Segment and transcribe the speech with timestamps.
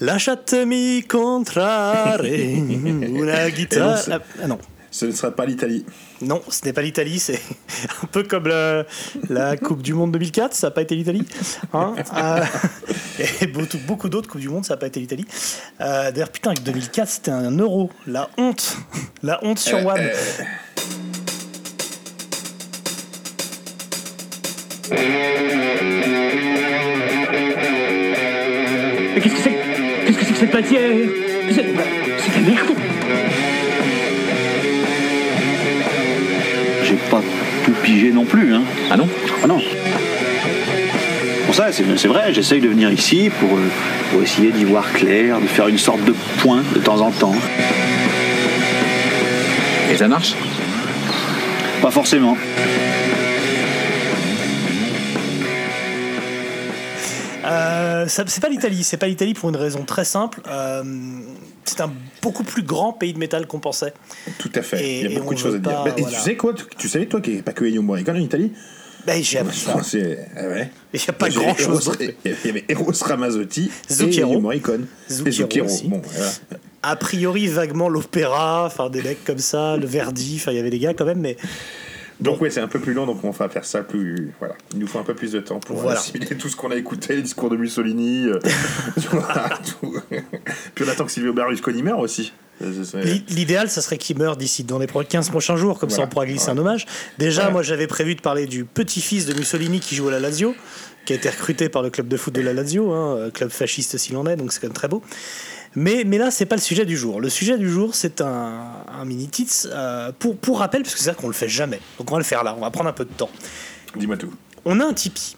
[0.00, 4.20] La chatte mi contrare, una guitare.
[4.42, 4.58] Ah, non.
[4.90, 5.84] Ce ne sera pas l'Italie.
[6.22, 7.40] Non, ce n'est pas l'Italie, c'est
[8.02, 8.48] un peu comme
[9.28, 11.26] la Coupe du Monde 2004, ça n'a pas été l'Italie.
[11.74, 12.44] Hein Euh,
[13.42, 15.26] et beaucoup, beaucoup d'autres Coupes du Monde, ça n'a pas été l'Italie.
[15.80, 17.90] Euh, D'ailleurs, putain, avec 2004, c'était un euro.
[18.06, 18.76] La honte.
[19.22, 20.00] La honte sur Euh, One.
[20.00, 20.12] euh,
[24.90, 26.77] Mais
[30.38, 30.90] c'est cette matière
[31.48, 32.76] C'est c'est de la merde
[36.84, 37.22] J'ai pas
[37.64, 38.62] tout pigé non plus, hein.
[38.90, 39.08] Ah non?
[39.42, 39.60] Ah non.
[41.46, 43.68] Pour ça, c'est vrai, j'essaye de venir ici pour, euh,
[44.10, 47.34] pour essayer d'y voir clair, de faire une sorte de point de temps en temps.
[49.90, 50.34] Et ça marche?
[51.82, 52.36] Pas forcément.
[58.04, 60.40] Euh, c'est pas l'Italie, c'est pas l'Italie pour une raison très simple.
[60.48, 60.82] Euh,
[61.64, 63.92] c'est un beaucoup plus grand pays de métal qu'on pensait.
[64.38, 64.82] Tout à fait.
[64.84, 65.82] Et- Il y a et beaucoup de choses à dire.
[65.84, 66.16] pas, et voilà.
[66.16, 68.20] tu sais quoi tu, tu savais, toi, qu'il n'y a pas que Ennio Morricone en
[68.20, 68.52] Italie?
[69.06, 69.76] Ben, j'ai appris ça.
[69.76, 70.70] Ouais.
[70.92, 71.90] Il n'y a pas grand chose.
[72.24, 74.28] Il y avait Eros Ramazzotti et Zucchero.
[74.30, 74.86] Ennio Morricone.
[75.08, 75.66] Et Zucchero Zucchero.
[75.66, 75.88] aussi.
[75.88, 76.30] Bon, voilà.
[76.82, 80.70] A priori, vaguement l'opéra, enfin des mecs comme ça, le Verdi, enfin il y avait
[80.70, 81.36] des gars quand même, mais
[82.20, 84.32] Donc ouais, c'est un peu plus long, donc on va faire ça plus.
[84.40, 86.00] Voilà, il nous faut un peu plus de temps pour Voilà.
[86.00, 88.26] assimiler tout ce qu'on a écouté, les discours de Mussolini.
[88.26, 88.38] euh,
[89.80, 89.94] tout.
[90.74, 92.32] Puis on attend que Silvio Berlusconi meure aussi.
[93.28, 96.08] L'idéal, ça serait qu'il meure d'ici dans les pro- 15 prochains jours, comme ça on
[96.08, 96.52] pourra glisser Ouais.
[96.54, 96.86] un hommage.
[97.18, 97.52] Déjà, Ouais.
[97.52, 100.56] moi j'avais prévu de parler du petit-fils de Mussolini qui joue à la Lazio,
[101.04, 103.50] qui a été recruté par le club de foot de la Lazio, hein, euh, club
[103.50, 105.02] fasciste s'il en est, donc c'est quand même très beau.
[105.74, 107.20] Mais, mais là, c'est pas le sujet du jour.
[107.20, 109.66] Le sujet du jour, c'est un, un mini-tits.
[109.66, 111.78] euh, pour, pour rappel, parce que c'est ça qu'on le fait jamais.
[111.98, 113.30] Donc on va le faire là, on va prendre un peu de temps.
[113.96, 114.32] Dis-moi tout.
[114.64, 115.36] On a un Tipeee.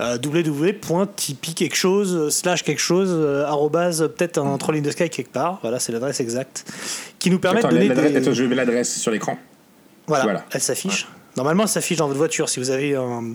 [0.00, 5.10] Euh, www.tipeee quelque chose slash quelque chose euh, arrobase peut-être un troll in the sky
[5.10, 6.64] quelque part voilà c'est l'adresse exacte
[7.18, 8.16] qui nous permet Attends, de donner des...
[8.16, 9.38] attends, je mets l'adresse sur l'écran.
[10.06, 10.44] Voilà, Voilà.
[10.50, 11.06] elle s'affiche.
[11.36, 12.48] Normalement, elle s'affiche dans votre voiture.
[12.48, 13.32] Si vous avez un,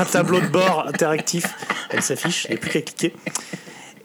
[0.00, 1.44] un tableau de bord interactif,
[1.90, 2.46] elle s'affiche.
[2.46, 3.14] Il n'y a plus qu'à cliquer.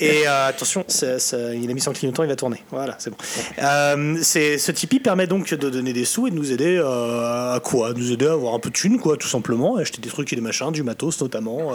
[0.03, 2.63] Et euh, attention, ça- ça- il a mis son clignotant, il va tourner.
[2.71, 3.17] Voilà, c'est bon.
[3.61, 7.59] Euh, ce Tipeee permet donc de donner des sous et de nous aider euh, à
[7.59, 7.93] quoi?
[7.93, 10.35] Nous aider à avoir un peu de thunes, quoi, tout simplement, acheter des trucs et
[10.35, 11.73] des machins, du matos notamment,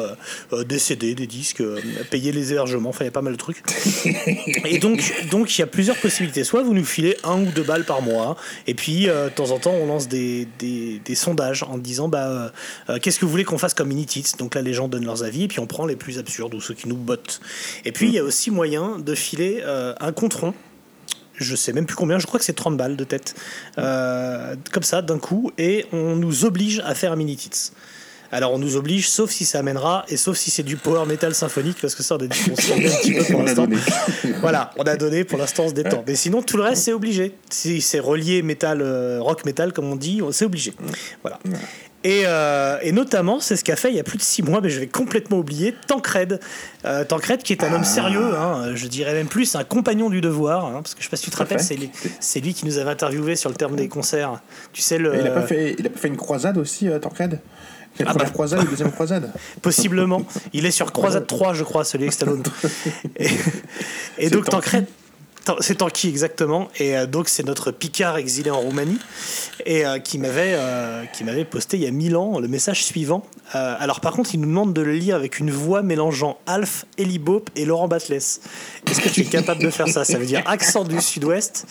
[0.67, 1.63] des CD, des disques,
[2.11, 3.63] payer les hébergements, enfin, il y a pas mal de trucs.
[4.65, 5.01] Et donc,
[5.31, 6.45] donc il y a plusieurs possibilités.
[6.45, 8.37] Soit vous nous filez un ou deux balles par mois,
[8.67, 12.53] et puis de temps en temps on lance des, des, des sondages en disant bah
[13.03, 15.23] qu'est-ce que vous voulez qu'on fasse comme mini tits Donc là les gens donnent leurs
[15.23, 17.41] avis et puis on prend les plus absurdes ou ceux qui nous bottent.
[17.85, 20.55] Et puis il y a aussi moyen de filer euh, un compte rond.
[21.35, 23.35] Je sais même plus combien, je crois que c'est 30 balles de tête.
[23.79, 27.71] Euh, comme ça, d'un coup, et on nous oblige à faire un mini tits.
[28.31, 31.35] Alors on nous oblige, sauf si ça amènera, et sauf si c'est du power metal
[31.35, 33.67] symphonique, parce que ça on a dit qu'on un petit peu pour l'instant.
[34.41, 36.05] Voilà, on a donné pour l'instant on se détend.
[36.07, 37.35] Mais sinon tout le reste c'est obligé.
[37.49, 40.75] Si c'est relié métal, euh, rock metal comme on dit, c'est obligé.
[41.23, 41.39] Voilà.
[42.09, 44.63] Et, euh, et notamment, c'est ce qu'a fait il y a plus de six mois,
[44.63, 46.41] mais je vais complètement oublier, Tancred.
[46.87, 50.23] Euh, Tancred qui est un homme sérieux, hein, je dirais même plus un compagnon du
[50.23, 52.55] devoir, hein, parce que je sais pas si tu te rappelles, c'est lui, c'est lui
[52.55, 54.41] qui nous avait interviewé sur le terme des concerts.
[54.73, 56.99] Tu sais, le, Il a pas fait, il a pas fait une croisade aussi, euh,
[56.99, 57.41] Tancred?
[57.99, 58.33] La Ah première bah.
[58.33, 59.31] croisade, la deuxième croisade?
[59.61, 60.23] Possiblement.
[60.55, 62.43] Il est sur Croisade 3, je crois, celui avec Stallone.
[63.19, 63.29] Et,
[64.17, 64.47] et donc.
[64.47, 64.87] Tancred.
[65.61, 66.69] C'est Tanky, exactement?
[66.79, 68.99] Et euh, donc, c'est notre Picard exilé en Roumanie
[69.67, 72.85] et euh, qui m'avait euh, qui m'avait posté il y a mille ans le message
[72.85, 73.25] suivant.
[73.53, 77.19] Alors, par contre, il nous demande de le lire avec une voix mélangeant Alf, Eli
[77.19, 78.13] Bope et Laurent Batles.
[78.13, 80.05] Est-ce que tu es capable de faire ça?
[80.05, 81.67] Ça veut dire accent du sud-ouest,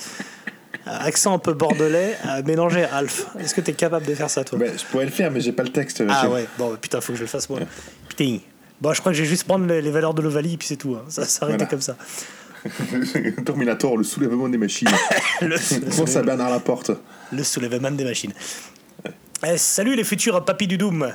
[0.85, 3.27] accent un peu bordelais, mélangé à Alf.
[3.39, 4.57] Est-ce que tu es capable de faire ça, toi?
[4.57, 6.03] Bah, je pourrais le faire, mais j'ai pas le texte.
[6.09, 7.59] ah J'ai- ouais, bon putain, faut que je le fasse moi.
[8.09, 8.39] Putain.
[8.81, 10.67] Bon, je crois que je vais juste prendre les, les valeurs de l'Ovalie et puis
[10.67, 10.95] c'est tout.
[10.95, 11.03] hein.
[11.09, 11.69] Ça s'arrêter Voilà.
[11.69, 11.95] comme ça.
[13.45, 14.88] Terminator, le soulèvement des machines.
[15.41, 15.57] Le,
[15.95, 16.91] Pense à Bernard Laporte.
[17.31, 18.34] le soulèvement des machines.
[19.45, 21.13] Eh, salut les futurs papis du Doom.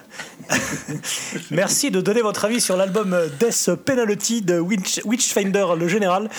[1.51, 6.31] Merci de donner votre avis sur l'album Death Penalty de Witch, Witchfinder le général.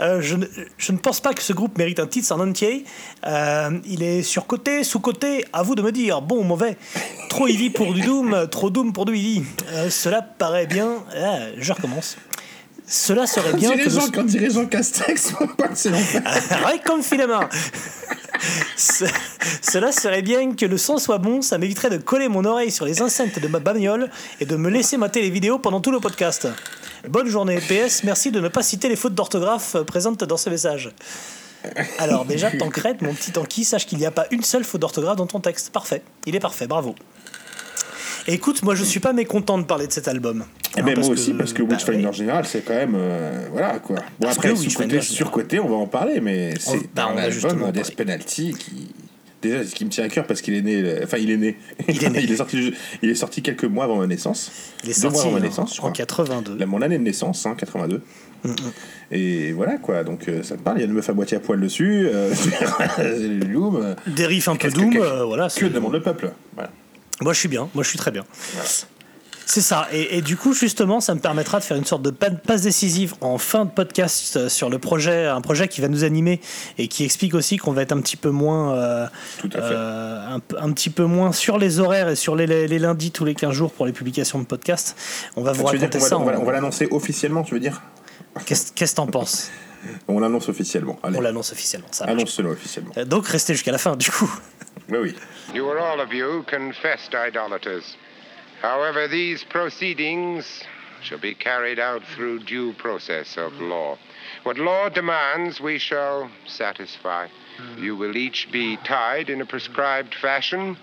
[0.00, 0.44] Euh, je, ne,
[0.76, 2.84] je ne pense pas que ce groupe mérite un titre en entier.
[3.26, 6.76] Euh, il est surcoté, sous-coté, à vous de me dire, bon ou mauvais.
[7.30, 9.42] Trop heavy pour du Doom, trop Doom pour du heavy.
[9.72, 10.96] Euh, cela paraît bien.
[11.16, 12.18] Ah, je recommence.
[12.90, 14.10] Cela serait bien que.
[14.12, 15.32] Quand Castex.
[16.50, 17.48] Arrête comme filamment
[18.76, 19.04] Ce-
[19.62, 22.84] Cela serait bien que le son soit bon, ça m'éviterait de coller mon oreille sur
[22.84, 24.10] les enceintes de ma bagnole
[24.40, 26.48] et de me laisser mater les vidéos pendant tout le podcast.
[27.08, 30.50] Bonne journée, PS, merci de ne pas citer les fautes d'orthographe euh, présentes dans ce
[30.50, 30.90] message.
[31.98, 35.16] Alors déjà, Tancred, mon petit Tanky, sache qu'il n'y a pas une seule faute d'orthographe
[35.16, 35.70] dans ton texte.
[35.70, 36.94] Parfait, il est parfait, bravo.
[38.26, 40.44] Écoute, moi je suis pas mécontent de parler de cet album.
[40.76, 42.94] Eh Hein, ben, moi aussi, parce que bah, Witchfinder en général, c'est quand même.
[42.96, 43.96] euh, voilà quoi.
[43.96, 44.54] Bon, Parce après,
[45.00, 47.96] surcoté, on va en parler, mais c'est bah, on un va justement album en Death.
[47.96, 48.88] Penalty qui.
[49.42, 50.82] Déjà, ce qui me tient à cœur parce qu'il est né.
[50.84, 51.56] euh, Enfin, il est né.
[51.88, 52.20] Il est né.
[52.22, 54.52] il, est sorti, il est sorti quelques mois avant ma naissance.
[54.84, 55.90] Il est Deux mois sorti avant ma en- naissance, en crois.
[55.92, 56.56] 82.
[56.58, 58.02] La- mon année de naissance, hein, 82.
[59.10, 60.76] Et voilà quoi, donc euh, ça me parle.
[60.78, 62.06] Il y a une meuf à moitié à poil dessus.
[62.12, 62.32] Euh,
[63.50, 63.76] Loom.
[63.76, 65.48] euh, Des riffs un peu doom, que- euh, voilà.
[65.48, 66.70] Que demande le peuple Voilà.
[67.20, 68.24] Moi je suis bien, moi je suis très bien.
[69.46, 72.10] C'est ça, et, et du coup justement ça me permettra de faire une sorte de
[72.10, 75.88] pa- passe décisive en fin de podcast euh, sur le projet, un projet qui va
[75.88, 76.40] nous animer
[76.78, 79.06] et qui explique aussi qu'on va être un petit peu moins, euh,
[79.40, 79.60] Tout à fait.
[79.72, 83.24] euh, un, petit peu moins sur les horaires et sur les, les- les lundis tous
[83.24, 84.94] les 15 jours pour les publications de podcast.
[85.34, 86.16] On va vous dire raconter va, ça.
[86.18, 87.82] on va- en- on va l'annoncer officiellement, tu veux dire?
[88.46, 89.50] Qu'est-ce que t'en penses?
[90.06, 90.96] On l'annonce officiellement.
[91.02, 92.92] Allez, On l'annonce officiellement, ça annonce-le officiellement.
[93.06, 94.30] Donc restez jusqu'à la fin du coup.
[94.90, 95.14] Oui, oui.
[95.54, 97.96] You are all of you confessed idolaters.
[98.60, 100.62] However, these proceedings
[101.02, 103.70] shall be carried out through due process of mm.
[103.70, 103.98] law.
[104.42, 107.28] What law demands, we shall satisfy.
[107.58, 107.82] Mm.
[107.82, 110.76] You will each be tied in a prescribed fashion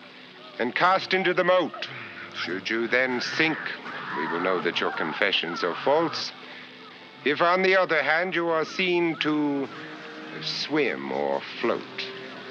[0.59, 1.87] and cast into the moat.
[2.35, 3.57] Should you then sink,
[4.17, 6.31] we will know that your confessions are false.
[7.25, 9.67] If, on the other hand, you are seen to
[10.41, 12.06] swim or float,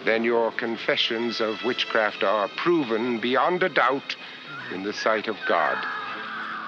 [0.07, 4.15] then your confessions of witchcraft are proven beyond a doubt
[4.73, 5.77] in the sight of God,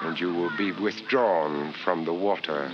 [0.03, 2.69] and you will be withdrawn from the water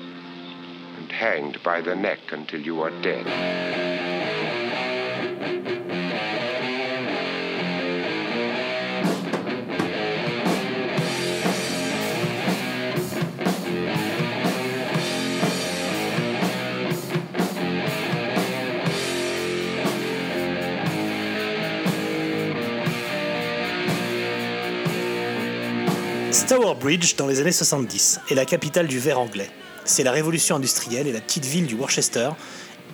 [0.98, 3.26] and hanged by the neck until you are dead.
[26.66, 29.50] Tower Bridge, dans les années 70, est la capitale du verre anglais.
[29.84, 32.30] C'est la révolution industrielle et la petite ville du Worcester,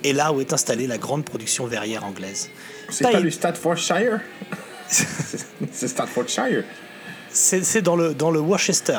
[0.04, 2.50] et là où est installée la grande production verrière anglaise.
[2.90, 4.20] C'est Pas pas du Staffordshire?
[4.88, 6.64] C'est Staffordshire.
[7.30, 8.98] C'est dans le, dans le Worcester.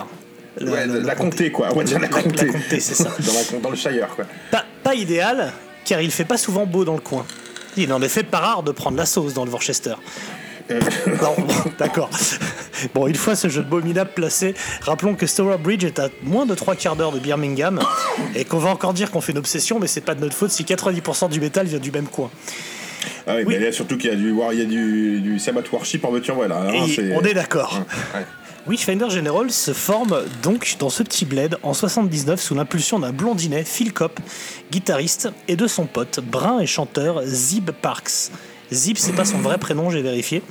[0.59, 1.29] Le- Ouais, le- la comté.
[1.37, 1.67] comté, quoi.
[1.71, 2.47] On va dire la La- la comté.
[2.47, 3.03] comté, c'est ça.
[3.19, 4.25] dans, la, dans le Shire, quoi.
[4.49, 5.53] Pas, pas idéal,
[5.85, 7.27] car il fait pas souvent beau dans le coin.
[7.77, 9.93] Il n'en est fait pas rare de prendre la sauce dans le Worcester.
[10.71, 10.79] Euh,
[11.21, 12.09] Non, bon, d'accord.
[12.93, 16.09] Bon, une fois ce jeu de beau minable placé, rappelons que Stower Bridge est à
[16.23, 17.79] moins de trois quarts d'heure de Birmingham
[18.35, 20.51] et qu'on va encore dire qu'on fait une obsession, mais c'est pas de notre faute
[20.51, 22.29] si 90% du métal vient du même coin.
[23.27, 23.55] Ah oui, Oui.
[23.57, 26.09] mais là, surtout qu'il y a du, il y a du, du Sabbath Worship en
[26.09, 26.57] voiture, voilà.
[26.61, 26.85] hein,
[27.15, 27.79] on est d'accord.
[28.13, 28.25] Ouais.
[28.65, 33.63] Witchfinder General se forme donc dans ce petit bled en 79 sous l'impulsion d'un blondinet,
[33.65, 34.19] Phil Copp,
[34.71, 38.31] guitariste, et de son pote, brun et chanteur Zib Parks.
[38.71, 40.41] Zib, c'est pas son vrai prénom, j'ai vérifié.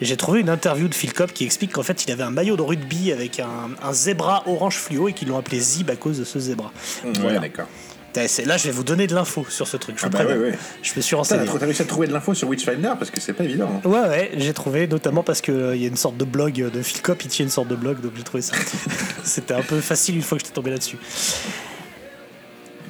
[0.00, 2.56] J'ai trouvé une interview de Phil Copp qui explique qu'en fait il avait un maillot
[2.56, 6.18] de rugby avec un, un zébra orange fluo et qu'ils l'ont appelé Zib à cause
[6.18, 6.72] de ce zébra.
[7.04, 7.38] Ouais, Voilà.
[7.40, 7.66] d'accord.
[8.12, 9.96] Putain, c'est- Là, je vais vous donner de l'info sur ce truc.
[10.00, 10.58] Je, Ah bah ouais, ouais.
[10.82, 11.44] je me suis renseigné.
[11.46, 13.70] T'as réussi à trouver de l'info sur Witchfinder parce que c'est pas évident.
[13.84, 13.88] hein.
[13.88, 17.02] Ouais, ouais, j'ai trouvé, notamment parce qu'il y a une sorte de blog de Phil
[17.02, 18.54] Copp, il tient une sorte de blog, donc j'ai trouvé ça.
[19.22, 20.96] C'était un peu facile une fois que j'étais tombé là-dessus.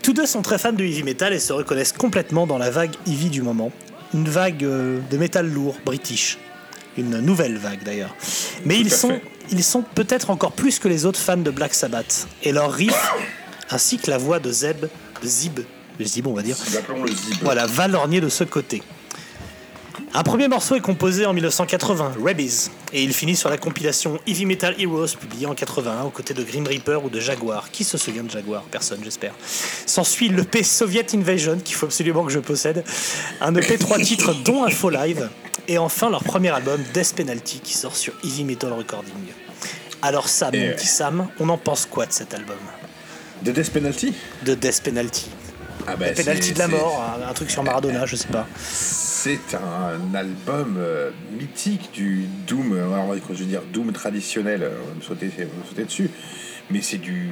[0.02, 2.92] Tous deux sont très fans de heavy metal et se reconnaissent complètement dans la vague
[3.06, 3.70] heavy du moment.
[4.14, 6.38] Une vague euh, de métal lourd, british.
[6.96, 8.14] Une nouvelle vague d'ailleurs.
[8.64, 9.22] Mais Tout ils sont, fait.
[9.50, 12.26] ils sont peut-être encore plus que les autres fans de Black Sabbath.
[12.42, 13.12] Et leur riff,
[13.70, 14.86] ainsi que la voix de Zeb,
[15.22, 15.60] de Zib,
[16.26, 16.56] on va dire,
[17.42, 18.82] voilà, va lorgner de ce côté.
[20.12, 24.44] Un premier morceau est composé en 1980, Rebbies, et il finit sur la compilation Heavy
[24.44, 27.70] Metal Heroes publiée en 81 aux côtés de Grim Reaper ou de Jaguar.
[27.70, 28.64] Qui se souvient de Jaguar?
[28.72, 29.34] Personne, j'espère.
[29.86, 32.82] S'ensuit l'EP Soviet Invasion, qu'il faut absolument que je possède,
[33.40, 35.28] un EP 3 titres dont un faux live,
[35.68, 39.12] et enfin leur premier album Death Penalty qui sort sur Heavy Metal Recording.
[40.02, 42.58] Alors Sam, mon petit Sam, on en pense quoi de cet album?
[43.42, 44.14] De Death Penalty?
[44.44, 45.30] De Death Penalty
[45.86, 48.46] ah bah, Penalty de la mort, un, un truc sur Maradona, je sais pas.
[49.22, 54.78] C'est un album euh, mythique du Doom, euh, alors, je veux dire Doom traditionnel, euh,
[54.82, 56.10] on va me sauter, on va me sauter dessus,
[56.70, 57.30] mais c'est du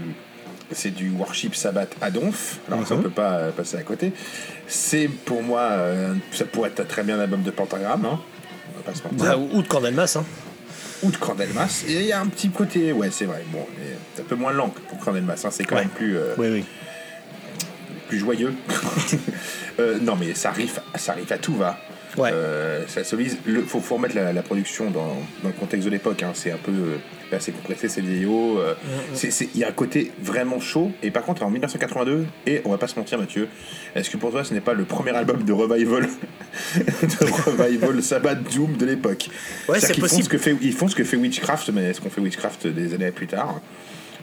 [0.72, 3.02] c'est du Worship Sabbath à donf, alors ça on Mhm.
[3.04, 4.12] peut pas euh, passer à côté.
[4.66, 8.20] C'est pour moi, euh, ça pourrait être très bien un album de Pentagram, hein,
[8.74, 10.24] on va pas se mentir, Ah, ou de Cordelmas, hein.
[11.02, 13.64] ou de Cordelmas, et il y a un petit côté, ouais c'est vrai, bon,
[14.14, 15.82] c'est un peu moins lent que pour Cordelmas, hein, c'est quand Ouais.
[15.82, 16.16] même plus...
[16.16, 16.64] euh, Oui, oui.
[18.08, 18.54] plus joyeux.
[20.02, 21.78] Non, mais ça arrive, ça arrive à tout va.
[22.18, 22.30] Ouais.
[22.32, 23.38] Euh, ça solise.
[23.46, 26.22] Il faut, faut remettre la, la production dans, dans le contexte de l'époque.
[26.22, 26.32] hein.
[26.34, 28.58] C'est un peu euh, assez compressé, c'est vieillot.
[28.60, 28.74] euh,
[29.54, 30.90] Il y a un côté vraiment chaud.
[31.02, 33.48] Et par contre, en 1982, et on va pas se mentir, Mathieu,
[33.94, 36.08] est-ce que pour toi, ce n'est pas le premier album de revival,
[36.76, 39.28] de revival Sabbath Doom de l'époque?
[39.68, 40.24] Ouais, c'est font possible.
[40.24, 42.94] ce que fait- Ils font ce que fait Witchcraft, mais ce qu'on fait Witchcraft des
[42.94, 43.60] années plus tard.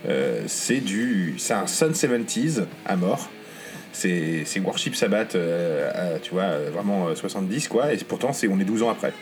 [0.07, 3.29] Euh, c'est du, c'est un Sun 70s à mort.
[3.97, 7.93] C'est c'est Worship Sabbath, euh, à, tu vois, euh, vraiment euh, 70 quoi.
[7.93, 9.13] Et pourtant, c'est on est 12 ans après.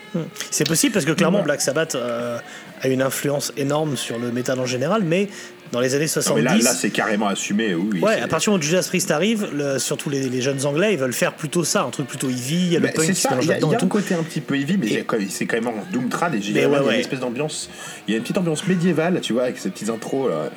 [0.49, 1.53] C'est possible parce que clairement Voilà.
[1.53, 2.39] Black Sabbath euh,
[2.81, 5.27] a une influence énorme sur le métal en général, mais
[5.71, 7.75] dans les années Non, mais 70, là, là c'est carrément assumé.
[7.75, 10.41] Oui, ouais, c'est- à partir du moment où Judas Priest arrive, le- surtout les, les
[10.41, 12.87] jeunes anglais, ils veulent faire plutôt ça, un truc plutôt heavy, il y a le
[12.89, 13.85] punk c'est ça, il y a, y a et tout.
[13.85, 16.41] un côté un petit peu heavy, mais Et- c'est quand même en Doom Trad et
[16.41, 16.99] j'ai- Mais il y a ouais, une ouais.
[16.99, 17.69] espèce d'ambiance.
[18.07, 20.49] Il y a une petite ambiance médiévale, tu vois, avec ces petites intros là,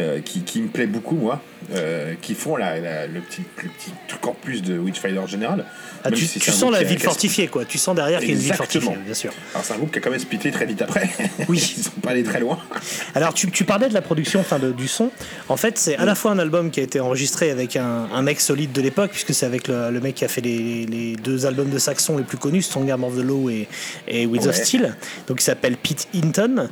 [0.00, 1.40] euh, qui, qui me plaît beaucoup, moi,
[1.74, 5.26] euh, qui font la, la- le, petit, le petit truc en plus de Witchfinder en
[5.26, 5.64] général.
[6.04, 7.64] Ah, tu si sens la ville fortifiée, quoi.
[7.64, 9.32] Tu sens derrière qu'il y a une ville fortifiée, bien sûr.
[9.52, 11.10] Alors c'est un groupe qui a quand même splitté très vite après.
[11.48, 11.58] Oui.
[11.76, 12.58] Ils sont pas allés très loin.
[13.16, 15.10] Alors, tu, tu parlais de la production, enfin de- du son.
[15.48, 18.22] En fait, c'est à la fois un album qui a été enregistré avec un, un
[18.22, 21.16] mec solide de l'époque, puisque c'est avec le, le mec qui a fait les, les
[21.16, 23.66] deux albums de Saxon les plus connus, Stongarm of the Law et,
[24.06, 24.52] et of Ouais.
[24.52, 24.94] Steel.
[25.26, 26.68] Donc, il s'appelle Pete Hinton.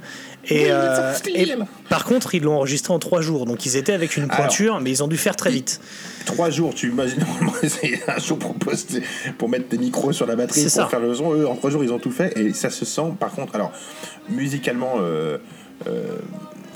[0.49, 1.55] Et, euh, et
[1.89, 3.47] par contre, ils l'ont enregistré en trois jours.
[3.47, 5.81] Donc, ils étaient avec une pointure, mais ils ont dû faire très vite.
[6.25, 9.03] Trois jours, tu imagines, normalement, c'est un jour pour poster,
[9.39, 10.87] pour mettre des micros sur la batterie, pour ça.
[10.87, 11.35] faire le son.
[11.35, 13.13] Eux, en trois jours, ils ont tout fait et ça se sent.
[13.19, 13.73] Par contre, alors,
[14.29, 15.39] musicalement, euh,
[15.87, 16.19] euh,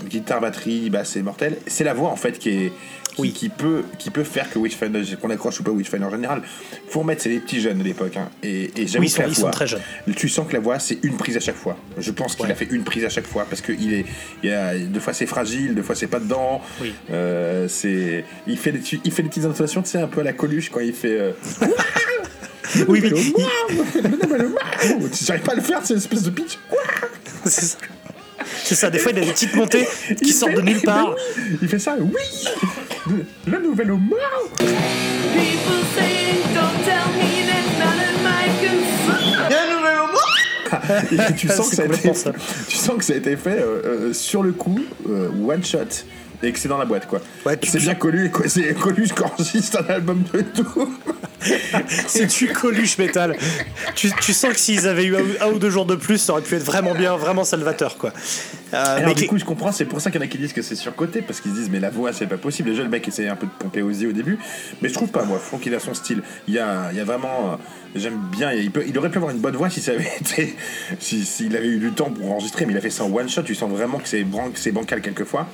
[0.09, 1.57] guitare, batterie, basse, c'est mortel.
[1.67, 2.73] C'est la voix, en fait, qui est.
[3.17, 3.33] Qui, Oui.
[3.33, 6.43] qui peut, qui peut faire que Witchfinder, qu'on accroche ou pas Witchfinder en général,
[6.89, 8.17] faut remettre, c'est les petits jeunes de l'époque.
[8.17, 8.29] Hein.
[8.45, 9.81] Et, et Oui, ils sont- la ils sont voix, très jeunes.
[10.17, 11.77] tu sens que la voix, c'est une prise à chaque fois.
[11.99, 12.53] Je pense qu'il Ouais.
[12.53, 14.05] a fait une prise à chaque fois parce que il est,
[14.45, 16.63] il a, deux fois c'est fragile, deux fois c'est pas dedans.
[16.81, 16.95] Oui.
[17.11, 20.25] Euh, c'est, il fait des, il fait des petites intonations, tu sais, un peu à
[20.25, 21.19] la Coluche quand il fait.
[21.19, 21.33] euh,
[22.87, 23.35] Oui, oui.
[25.21, 26.59] J'arrive pas à le faire, c'est une espèce de pitch.
[27.45, 27.79] c'est ça.
[28.71, 29.85] C'est ça, des fois, il a des petites montées
[30.23, 31.11] qui Il sortent fait- de nulle part.
[31.11, 31.17] Ben
[31.61, 32.23] il fait ça, oui.
[33.09, 34.11] Le, le nouvel homme.
[34.59, 39.51] People saying, don't tell me that's none of my concern.
[41.31, 42.33] Et tu sens que C'est ça a été, ça.
[42.69, 45.79] tu sens que ça a été fait euh, euh, sur le coup, euh, one shot.
[46.45, 47.21] Et que c'est dans la boîte, quoi.
[47.45, 48.47] Ouais, c'est bien connu, quoi.
[48.49, 50.95] C'est connu ce qu'enregistre un album de tout.
[52.07, 53.37] C'est du Coluche métal.
[53.95, 56.33] Tu, tu sens que s'ils avaient eu un, un ou deux jours de plus, ça
[56.33, 58.13] aurait pu être vraiment bien, vraiment salvateur, quoi.
[58.73, 60.39] Euh, Alors, mais du coup, je comprends, c'est pour ça qu'il y en a qui
[60.39, 62.71] disent que c'est surcoté, parce qu'ils se disent, mais la voix, c'est pas possible.
[62.71, 64.39] Déjà, le mec essayait un peu de pomper aux yeux au début,
[64.83, 65.39] mais je trouve pas, moi.
[65.43, 66.23] Je trouve qu'il a son style.
[66.47, 67.53] Il y a, il y a vraiment.
[67.53, 67.57] euh,
[67.97, 68.53] J'aime bien.
[68.53, 70.55] Il, peut, il aurait pu avoir une bonne voix si ça avait été.
[71.01, 73.29] si- S'il avait eu du temps pour enregistrer, mais il a fait ça en one
[73.29, 73.43] shot.
[73.43, 75.49] Tu sens vraiment que c'est bran- que c'est bancal quelquefois.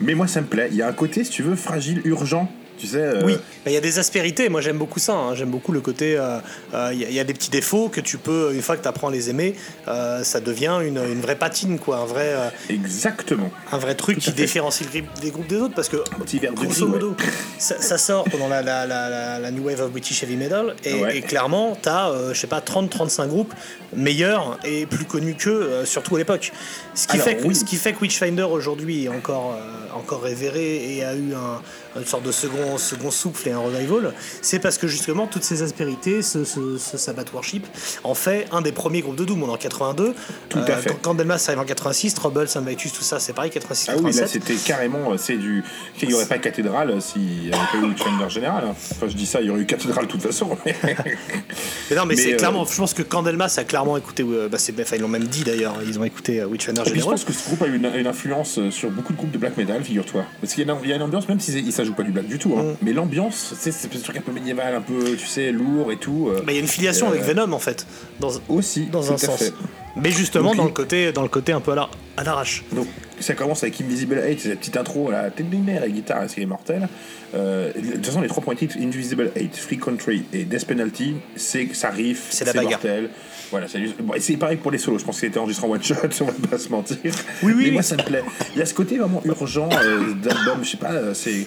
[0.00, 0.68] Mais moi, ça me plaît.
[0.70, 2.50] Il y a un côté, si tu veux, fragile, urgent.
[2.80, 2.96] Tu sais.
[2.98, 4.48] euh, Oui, il y a des aspérités.
[4.48, 5.12] Moi, j'aime beaucoup ça.
[5.12, 5.34] hein.
[5.34, 6.16] J'aime beaucoup le côté.
[6.16, 6.38] euh,
[6.74, 8.76] euh, Il y, a- il y a des petits défauts que tu peux, une fois
[8.76, 9.54] que tu apprends à les aimer,
[9.86, 11.98] ça devient une, une vraie patine, quoi.
[11.98, 12.34] Un vrai,
[12.70, 13.50] Exactement.
[13.72, 14.42] un vrai truc qui fait.
[14.42, 15.74] différencie le des groupes des autres.
[15.74, 15.98] Parce que,
[16.54, 17.14] grosso modo,
[17.58, 20.74] ça, ça sort pendant la, la, la, New Wave of British Heavy Metal.
[20.84, 21.18] Et, Ouais.
[21.18, 23.52] et clairement, tu as, je sais pas, 30-35 groupes
[23.94, 26.52] meilleurs et plus connus qu'eux, surtout à l'époque.
[26.94, 27.54] Ce, qui Alors, fait que- oui.
[27.54, 29.56] ce qui fait que Witchfinder aujourd'hui est encore,
[29.94, 31.60] encore révéré et a eu un,
[31.96, 35.62] une sorte de second, second souffle et un revival, c'est parce que justement toutes ces
[35.62, 37.66] aspérités, ce, ce, ce Sabbath Worship,
[38.04, 39.42] en fait un des premiers groupes de Doom.
[39.42, 40.14] On est en 82.
[40.48, 40.90] Tout à fait.
[40.90, 44.10] Quand Candlemas arrive en 86, Trouble, Saint-Vitus, tout ça, c'est pareil, 86, Ah oui, là
[44.10, 44.28] 87.
[44.42, 45.64] c'était carrément, euh, c'est du.
[46.02, 48.64] Il n'y aurait pas cathédrale euh, s'il n'y avait pas eu Witchfinder général.
[48.66, 48.74] hein.
[48.92, 50.56] Enfin, je dis ça, il y aurait eu cathédrale de toute façon.
[50.66, 50.76] mais-
[51.96, 54.58] non, mais, Mais, c'est euh, clairement, je pense que Candlemas a clairement écouté, euh, bah,
[54.58, 56.96] c'est- enfin, ils l'ont même dit d'ailleurs, ils ont écouté euh, Witchfinder Et puis je
[57.00, 57.14] General.
[57.16, 59.38] pense que ce groupe a eu une, une influence euh, sur beaucoup de groupes de
[59.38, 60.24] black metal, figure-toi.
[60.40, 62.02] Parce qu'il y, a une- il y a une ambiance, même si ça joue pas
[62.02, 62.76] du black du tout, hein.
[62.82, 66.28] mais l'ambiance, c'est ce truc un peu médiéval, un peu, tu sais, lourd et tout.
[66.30, 67.86] euh, Bah, Il y a une filiation Euh, avec Venom en fait,
[68.20, 69.38] dans, aussi, dans un sens.
[69.38, 69.52] fait.
[69.96, 72.22] Mais justement Donc, dans il- le côté, dans le côté un peu à la- à
[72.22, 72.62] l'arrache.
[72.72, 72.86] Donc
[73.18, 76.88] ça commence avec Invisible Hate, c'est la petite intro, la la guitare, c'est mortel.
[77.34, 81.16] Euh, de toute façon, les trois points titres, Invisible Hate, Free Country et Death Penalty,
[81.36, 83.10] c'est ça riff, C'est mortel.
[83.50, 84.98] Voilà, c'est juste- bon, pareil pour les solos.
[84.98, 86.96] Je pense qu'il était enregistré en one shot, on va pas se mentir.
[87.42, 88.22] Oui, oui, Mais moi, ça me plaît.
[88.54, 91.46] Il y a ce côté vraiment urgent euh, d'album, je sais pas, euh, c'est.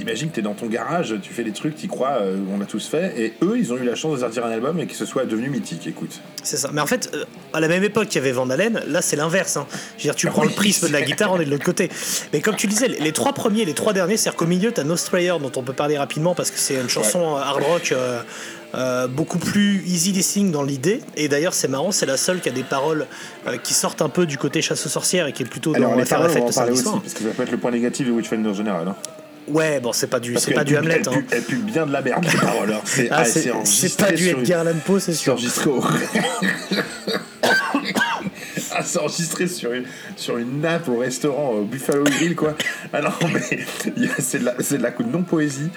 [0.00, 2.64] Imagine que t'es dans ton garage, tu fais des trucs, t'y crois, euh, on a
[2.64, 4.94] tous fait, et eux, ils ont eu la chance de sortir un album et que
[4.94, 6.20] ce soit devenu mythique, écoute.
[6.42, 6.70] C'est ça.
[6.72, 9.16] Mais en fait, euh, à la même époque qu'il y avait Van Halen, là c'est
[9.16, 9.56] l'inverse.
[9.56, 9.66] hein.
[9.96, 10.48] Je veux dire, tu Ah prends oui.
[10.48, 11.88] le prisme de la guitare, on est de l'autre côté.
[12.32, 14.84] Mais comme tu disais, les, les trois premiers, les trois derniers, c'est-à-dire qu'au milieu, t'as
[14.84, 17.92] No Strayer dont on peut parler rapidement parce que c'est une chanson euh, hard rock.
[17.92, 18.20] euh,
[18.74, 22.48] euh, beaucoup plus easy listening dans l'idée et d'ailleurs c'est marrant c'est la seule qui
[22.48, 23.06] a des paroles
[23.46, 25.92] euh, qui sortent un peu du côté chasse aux sorcières et qui est plutôt Alors,
[25.92, 27.42] dans les FR paroles, on va en Effect parler samedi aussi, parce que ça peut
[27.44, 28.88] être le point négatif de Witchfinder en général.
[28.88, 28.96] hein.
[29.48, 31.00] Ouais, bon, c'est pas du, c'est pas du Hamlet.
[31.00, 31.12] Elle, hein.
[31.12, 32.72] pue, elle pue bien de la merde, les paroles.
[32.72, 32.80] hein.
[32.84, 33.24] C'est Ah, ah,
[34.02, 35.32] pas du Edgar Allan Poe, c'est C'est sûr.
[35.34, 35.70] enregistré.
[38.78, 39.84] ah, c'est enregistré sur une,
[40.16, 42.54] sur une nappe au restaurant au Buffalo Grill, quoi.
[42.92, 43.40] Ah non, mais
[44.20, 45.70] c'est de la, c'est de la non-poésie.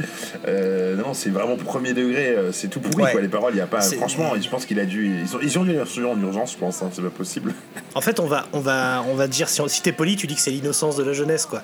[0.47, 3.11] Euh, non, c'est vraiment premier degré, euh, c'est tout pourri, Ouais.
[3.11, 3.21] quoi.
[3.21, 3.81] Les paroles, il y a pas.
[3.81, 5.11] Franchement, je pense qu'il a dû.
[5.23, 7.53] Ils ont, ils ont dû les recevoir en urgence, je pense, hein, c'est pas possible.
[7.95, 10.27] En fait, on va, on va, on va dire, si, on- si t'es poli, tu
[10.27, 11.63] dis que c'est l'innocence de la jeunesse, quoi.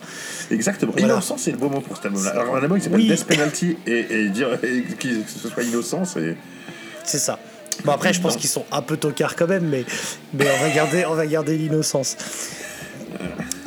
[0.50, 0.92] Exactement.
[0.98, 1.14] Voilà.
[1.14, 2.32] Innocent, c'est le beau mot pour cet album-là.
[2.32, 3.08] Alors, un album qui s'appelle Oui.
[3.08, 6.36] Death Penalty et, et dire et que ce soit innocent, c'est.
[7.04, 7.38] C'est ça.
[7.84, 9.86] Bon après, je pense qu'ils sont un peu tocards quand même, mais,
[10.34, 12.18] mais on va garder, on va garder l'innocence.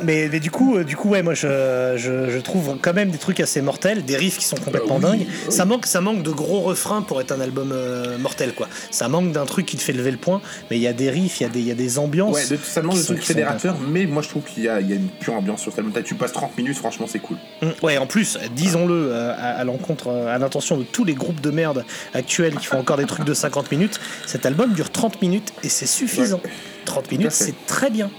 [0.01, 3.09] Mais, mais du coup, euh, du coup, ouais, moi je, je, je trouve quand même
[3.11, 5.27] des trucs assez mortels, des riffs qui sont complètement Bah oui, dingues.
[5.47, 5.51] oui.
[5.53, 8.67] Ça manque, ça manque de gros refrains pour être un album euh, mortel, quoi.
[8.91, 11.09] Ça manque d'un truc qui te fait lever le point, mais il y a des
[11.09, 12.35] riffs, il y a des, il y a des ambiances.
[12.35, 14.79] Ouais, de, ça demande qui de trucs fédérateurs, mais moi je trouve qu'il y a,
[14.79, 16.01] il y a une pure ambiance sur cet album.
[16.03, 17.37] Tu passes 30 minutes, franchement, c'est cool.
[17.61, 21.41] Mm, Ouais, en plus, disons-le euh, à, à l'encontre, à l'intention de tous les groupes
[21.41, 25.21] de merde actuels qui font encore des trucs de 50 minutes, cet album dure 30
[25.21, 26.39] minutes et c'est suffisant.
[26.85, 28.09] 30 minutes, c'est très bien.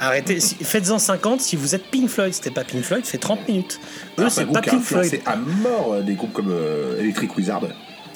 [0.00, 2.32] Arrêtez, si- faites-en 50 si vous êtes Pink Floyd.
[2.32, 3.78] C'était pas Pink Floyd, c'est 30 minutes.
[4.18, 5.04] Eux, Alors, c'est un pas Pink Floyd.
[5.06, 7.62] influencé à mort euh, des groupes comme euh, Electric Wizard.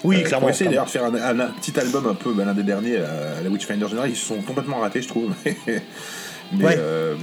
[0.02, 0.40] Oui, Euh, clairement.
[0.46, 0.86] Pour essayer clairement.
[0.90, 3.42] d'ailleurs de faire un, un- un petit album un peu, ben, l'un des derniers, euh,
[3.42, 5.30] la Witchfinder General, ils se sont complètement ratés, je trouve.
[5.46, 6.76] Mais, Ouais.
[6.78, 7.14] euh,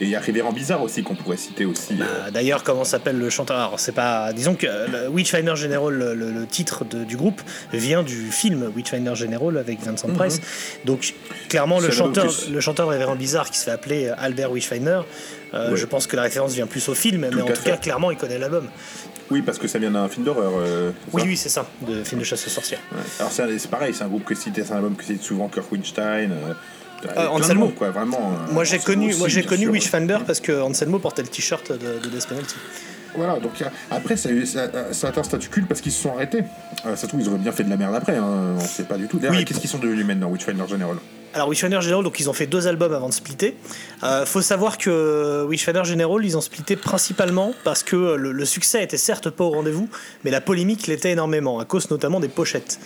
[0.00, 1.94] et il y a Révérend Bizarre aussi qu'on pourrait citer aussi.
[2.00, 3.56] euh, Euh, D'ailleurs, comment s'appelle le chanteur?
[3.56, 4.32] Alors, c'est pas.
[4.32, 7.40] Disons que euh, le Witchfinder General, le, titre de- du groupe,
[7.72, 10.40] vient du film Witchfinder General avec Vincent Price.
[10.84, 11.14] Donc,
[11.48, 11.92] clairement, le Mhm.
[11.92, 15.00] Chanteur, le chanteur Révérend Bizarre qui se fait appeler euh, Albert Witchfinder,
[15.54, 15.76] euh, Ouais.
[15.76, 17.70] je pense que la référence vient plus au film, mais en tout fait.
[17.70, 18.68] cas, clairement, il connaît l'album.
[19.30, 20.52] Oui, parce que ça vient d'un film d'horreur.
[20.58, 22.80] euh, Oui, oui, c'est ça, de film de chasse aux sorcières.
[22.92, 22.98] Ouais.
[23.18, 25.70] Alors c'est pareil, c'est un groupe que cité, c'est un album que cite souvent Kirk
[25.70, 26.30] Winstein.
[26.32, 26.54] Euh,
[27.02, 27.64] plein de Anselmo.
[27.66, 28.32] monde, quoi, vraiment.
[28.48, 29.68] euh, Moi, j'ai connu, aussi, moi, j'ai connu.
[29.68, 32.54] Witchfinder parce que Anselmo portait le t-shirt de, de Death Penalty.
[33.16, 35.92] Voilà, donc euh, après, ça, a eu- ça, ça atteint un statut culte parce qu'ils
[35.92, 36.42] se sont arrêtés.
[36.86, 38.84] Euh, ça se trouve, ils auraient bien fait de la merde après, hein, on sait
[38.84, 39.18] pas du tout.
[39.18, 39.44] D'ailleurs, Oui.
[39.44, 40.96] qu'est-ce qu'ils sont devenus maintenant, Witchfinder General?
[41.34, 43.56] Alors Witchfinder General, donc ils ont fait deux albums avant de splitter.
[44.02, 48.82] Euh, faut savoir que Witchfinder General, ils ont splitté principalement parce que le, le succès
[48.82, 49.88] était certes pas au rendez-vous,
[50.24, 52.78] mais la polémique l'était énormément, à cause notamment des pochettes.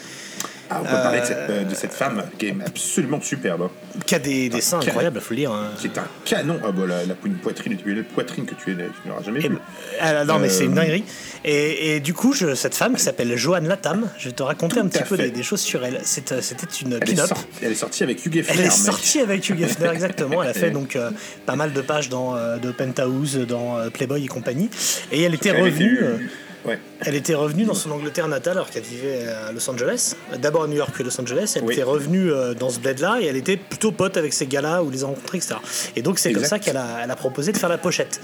[0.74, 4.00] Ah, on peut parler de cette, euh, de cette femme qui est absolument superbe, hein,
[4.06, 5.52] Qui a des dessins incroyables, faut le dire.
[5.52, 5.70] hein.
[5.78, 6.58] qui est un canon.
[6.64, 9.58] Ah, bah, la, la, une poitrine, une poitrine que tu, tu n'auras jamais Et- vue.
[10.00, 11.04] ah, non, mais c'est une Euh, dinguerie.
[11.44, 14.80] Et, et du coup, je- cette femme qui s'appelle Joanne Latam, je vais te raconter
[14.80, 16.00] un petit peu des, des choses sur elle.
[16.04, 17.28] C'est, euh, C'était une Elle est, pin-up.
[17.28, 18.72] sorti- elle est sortie avec Hugh Hefner, Elle est mec.
[18.72, 20.42] sortie avec Hugh Hefner, exactement.
[20.42, 21.10] Elle a fait donc euh,
[21.46, 24.70] pas mal de pages dans euh, de Penthouse, dans euh, Playboy et compagnie.
[25.10, 25.98] Et elle était Elle était revenue.
[26.02, 26.16] euh,
[26.64, 26.78] Ouais.
[27.04, 30.14] Elle était revenue dans son Angleterre natale alors qu'elle vivait à Los Angeles.
[30.40, 31.52] D'abord à New York puis à Los Angeles.
[31.56, 31.74] Elle Oui.
[31.74, 34.90] était revenue euh, dans ce bled-là et elle était plutôt pote avec ces gars-là où
[34.90, 35.56] les a rencontrés, etc.
[35.96, 38.20] Et donc c'est comme ça qu'elle a, elle a proposé de faire la pochette.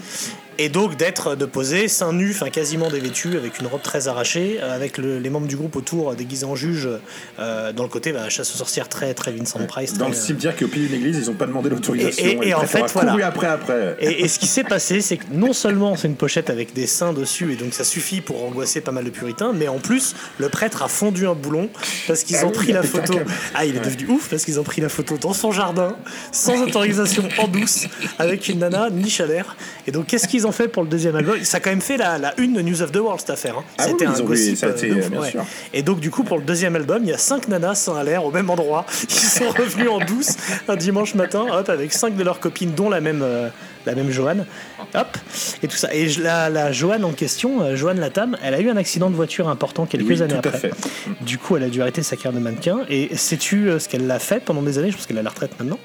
[0.57, 4.59] Et donc d'être, de poser seins nus, enfin quasiment dévêtue, avec une robe très arrachée,
[4.61, 6.89] euh, avec le- les membres du groupe autour euh, déguisés en juge,
[7.39, 9.93] euh, dans le côté bah, chasse aux sorcières très, très Vincent Price.
[9.93, 11.69] Dans très, le euh, cimetière qui est au pied d'une église, ils n'ont pas demandé
[11.69, 12.25] l'autorisation.
[12.25, 13.27] Et- et- et le en fait, voilà.
[13.27, 13.95] après, après.
[14.01, 16.87] Et, et ce qui s'est passé, c'est que non seulement c'est une pochette avec des
[16.87, 20.15] seins dessus, et donc ça suffit pour angoisser pas mal de puritains, mais en plus,
[20.37, 21.69] le prêtre a fondu un boulon
[22.07, 23.19] parce qu'ils Ah ont oui, pris la photo.
[23.55, 25.95] Ah, il est devenu ouf parce qu'ils ont pris la photo dans son jardin,
[26.31, 27.87] sans autorisation, en douce,
[28.17, 29.55] avec une nana niche à l'air.
[29.87, 31.35] Et donc, qu'est-ce qu'ils ont fait pour le deuxième album?
[31.43, 33.57] Ça a quand même fait la, la une de News of the World cette affaire.
[33.57, 33.63] hein.
[33.77, 34.63] Ah C'était un gossip.
[34.63, 35.33] euh, ouais.
[35.73, 38.03] Et donc, du coup, pour le deuxième album, il y a cinq nanas sans à
[38.03, 40.35] l'air au même endroit qui sont revenus en douce
[40.67, 43.49] un dimanche matin, hop, avec cinq de leurs copines, dont la même, euh,
[43.85, 44.45] la même Joanne.
[44.95, 45.17] Hop,
[45.63, 45.93] et tout ça.
[45.93, 49.15] Et la, la Joanne en question, euh, Joanne Latam, elle a eu un accident de
[49.15, 50.57] voiture important quelques Oui, années tout à après.
[50.57, 50.71] fait.
[51.21, 52.79] Du coup, elle a dû arrêter sa carrière de mannequin.
[52.89, 54.91] Et sais-tu euh, ce qu'elle a fait pendant des années?
[54.91, 55.79] Je pense qu'elle est à la retraite maintenant.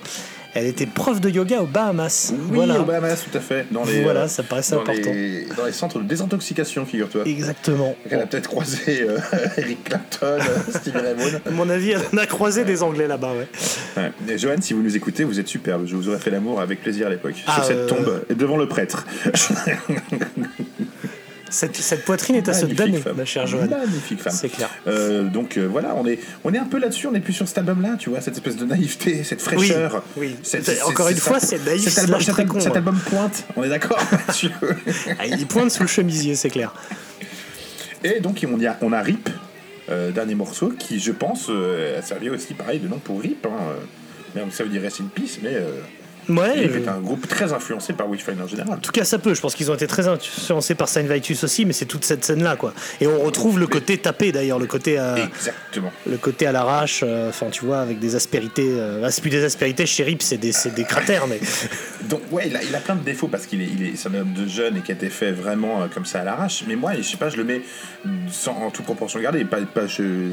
[0.55, 2.33] Elle était prof de yoga aux Bahamas.
[2.33, 2.81] Oui, voilà.
[2.81, 3.67] au Bahamas, tout à fait.
[3.73, 5.11] Dans les, Voilà, euh, ça paraissait dans important.
[5.13, 7.23] Les, dans les centres de désintoxication, figure-toi.
[7.27, 7.97] Exactement.
[8.09, 9.19] Elle a peut-être croisé euh,
[9.57, 11.39] Eric Clapton, euh, Stevie Ray Vaughan.
[11.45, 13.49] À mon avis, elle en a croisé des Anglais là-bas, ouais.
[13.97, 14.39] Ouais.
[14.39, 15.87] Johan, si vous nous écoutez, vous êtes superbe.
[15.87, 17.35] Je vous aurais fait l'amour avec plaisir à l'époque.
[17.49, 19.07] Ah, Sur cette tombe, devant le prêtre.
[21.55, 22.91] Cette, cette poitrine est à se femme.
[23.17, 23.71] ma chère Joanne.
[23.71, 24.33] Magnifique femme.
[24.35, 24.69] C'est clair.
[24.89, 27.47] Euh, donc euh, voilà, on est, on est un peu là-dessus, on n'est plus sur
[27.47, 30.03] cet album-là, tu vois, cette espèce de naïveté, cette fraîcheur.
[30.17, 30.35] oui.
[30.43, 32.77] Cette- C'est- encore une fois, c'est naïf Cet album, cet con, cet ouais.
[32.79, 34.01] album pointe, on est d'accord.
[35.19, 36.75] Ah, il pointe sous le chemisier, c'est clair.
[38.03, 39.31] Et donc on, y a, on a Rip,
[39.91, 43.47] euh, dernier morceau, qui je pense a servi aussi pareil de nom pour Rip.
[43.47, 45.55] Hein, ça veut dire Rest in Peace, mais
[46.29, 48.73] Ouais, est un groupe très influencé par Witchfinder en général.
[48.75, 49.35] En tout cas, ça peut.
[49.35, 52.25] Je pense qu'ils ont été très influencés par Saint Vitus aussi, mais c'est toute cette
[52.25, 52.73] scène-là, quoi.
[53.01, 55.93] Et on retrouve le côté tapé, d'ailleurs, le côté, euh, Exactement.
[56.09, 57.01] le côté à l'arrache.
[57.03, 58.69] euh, Enfin, tu vois, avec des aspérités.
[58.69, 61.41] euh, c'est plus des aspérités chez Rip, c'est des, c'est des cratères, mais
[62.09, 64.09] Donc ouais, il a, il a plein de défauts parce qu'il est, il est, c'est
[64.09, 66.65] un homme de jeune et qui a été fait vraiment euh, comme ça à l'arrache.
[66.67, 67.63] Mais moi, je sais pas, je le mets
[68.31, 69.45] sans, en toute proportion gardée.
[69.45, 70.31] Pas, pas, je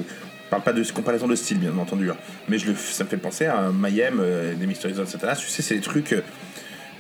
[0.52, 2.12] parle pas de comparaison de style, bien entendu.
[2.12, 2.18] hein.
[2.50, 5.38] Mais je le, ça me fait penser à un Mayhem, euh, des Mysteries of Satanas.
[5.38, 6.22] Tu sais, c'est des trucs euh,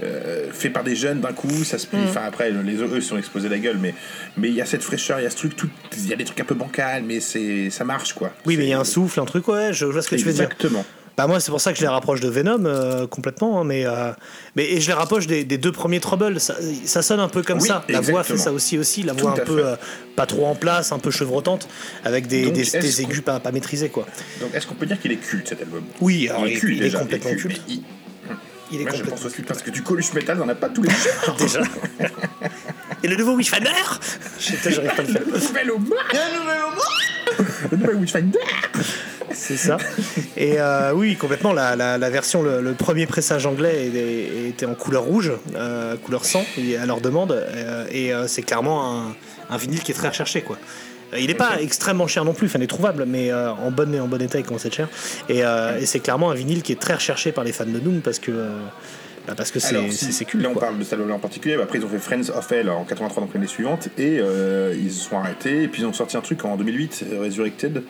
[0.02, 1.64] euh, faits par des jeunes d'un coup.
[1.66, 2.00] Ça se plie.
[2.06, 3.94] Enfin après, les eux ils sont exposés la gueule, mais
[4.38, 6.16] mais il y a cette fraîcheur, il y a ce truc, tout, il y a
[6.16, 8.32] des trucs un peu bancals, mais c'est, ça marche quoi.
[8.46, 10.24] oui, mais il y a un souffle, un truc, ouais, je vois ce que tu
[10.24, 10.44] veux dire.
[10.46, 10.86] Exactement.
[11.18, 13.86] Bah moi c'est pour ça que je les rapproche de Venom euh, complètement hein, mais
[13.86, 14.12] euh,
[14.56, 16.40] mais et je les rapproche des, des deux premiers Trouble.
[16.40, 17.84] Ça, ça sonne un peu comme Oui, ça.
[17.90, 19.04] La voix fait ça aussi aussi.
[19.04, 19.76] La Tout voix un peu euh,
[20.16, 21.68] pas trop en place un peu chevrotante
[22.06, 24.06] avec des, Donc, des, aigus pas, pas maîtrisés quoi.
[24.40, 25.84] Donc est-ce qu'on peut dire qu'il est culte cet album?
[26.00, 27.84] Oui alors, il, culte il est déjà, complètement il est culte Il-
[28.72, 30.70] il est Moi, je complètement pense aussi parce que du Coluche Metal, on a pas
[30.70, 30.90] tous les
[31.38, 31.62] déjà.
[33.04, 35.22] Et le nouveau Putain, j'arrive pas à le faire.
[35.26, 35.72] Le nouvel.
[37.72, 38.40] Le nouvel Witchfinder.
[39.34, 39.78] c'est ça
[40.36, 43.90] et euh, oui complètement la, la, la version le, le premier pressage anglais
[44.50, 46.44] était en couleur rouge euh, couleur sang
[46.82, 49.16] à leur demande euh, et c'est clairement un,
[49.50, 50.58] un vinyle qui est très recherché quoi
[51.18, 54.00] il n'est pas extrêmement cher non plus, enfin il est trouvable, mais euh, en, bonne,
[54.00, 54.90] en bon état il commence à être cher.
[55.30, 57.80] Et, euh, et c'est clairement un vinyle qui est très recherché par les fans de
[57.80, 58.50] Doom parce que euh,
[59.28, 60.44] bah, parce que c'est si.
[60.44, 60.64] Là, on quoi.
[60.64, 61.56] parle de album en particulier.
[61.58, 63.90] mais Après, ils ont fait Friends of Hell en 83, donc l'année suivante.
[63.98, 65.64] Et euh, ils se sont arrêtés.
[65.64, 67.84] Et puis, ils ont sorti un truc en 2008, euh, Resurrected.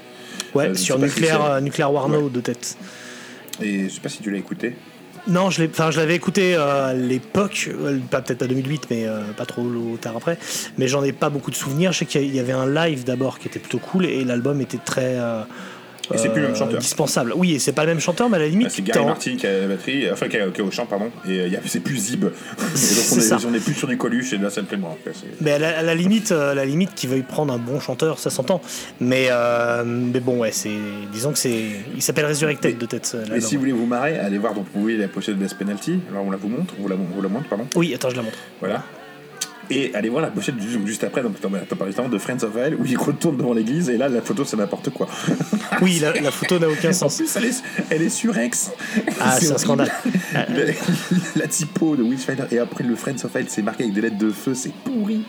[0.53, 2.29] Ouais, euh, sur pas si Nuclear, euh, Nuclear War No Ouais.
[2.29, 2.77] de tête.
[3.61, 4.75] Et je sais pas si tu l'as écouté.
[5.27, 7.69] Non, je l'avais écouté euh, à l'époque,
[8.09, 9.63] pas peut-être pas 2008, mais euh, pas trop
[10.01, 10.37] tard après.
[10.79, 11.91] Mais j'en ai pas beaucoup de souvenirs.
[11.91, 14.79] Je sais qu'il y avait un live d'abord qui était plutôt cool et l'album était
[14.79, 15.43] très euh,
[16.13, 16.79] Et c'est plus le même chanteur.
[16.79, 17.33] dispensable.
[17.35, 19.35] Oui, et c'est pas le même chanteur, mais à la limite, Ah, c'est Gary Martin
[19.35, 21.09] qui a la batterie, enfin qui, a- qui est au chant, pardon.
[21.27, 22.21] Et euh, a- c'est plus Zib.
[22.25, 22.67] Donc, on
[23.17, 23.37] est, ça.
[23.47, 24.65] on est plus sur du Coluche et de la scène.
[24.69, 24.77] C'est-
[25.41, 27.79] Mais à la, à la limite, euh, à la limite, qu'il veuille prendre un bon
[27.79, 28.61] chanteur, ça s'entend.
[28.99, 30.69] Mais, euh, mais bon, ouais, c'est,
[31.11, 33.11] disons que c'est, il s'appelle Resurrected de tête.
[33.15, 35.45] euh, Mais si vous voulez vous marrer, allez voir donc vous voyez la pochette de
[35.45, 35.99] Death Penalty.
[36.11, 37.65] Alors on la vous montre, on vous la, on vous la montre, pardon.
[37.75, 38.37] Oui, attends, je la montre.
[38.59, 38.83] Voilà.
[39.71, 42.55] Et allez voir la pochette du- juste après, donc t'en parlais justement de Friends of
[42.55, 45.07] Hell, où il retourne devant l'église, et là la photo c'est n'importe quoi.
[45.81, 47.15] Oui, la, la photo n'a aucun En sens.
[47.17, 48.71] plus, elle est, elle est surex.
[49.19, 49.91] Ah, c'est un scandale.
[50.33, 50.43] la,
[51.35, 54.17] la typo de Witchfinder, et après le Friends of Hell, c'est marqué avec des lettres
[54.17, 55.23] de feu, c'est pourri.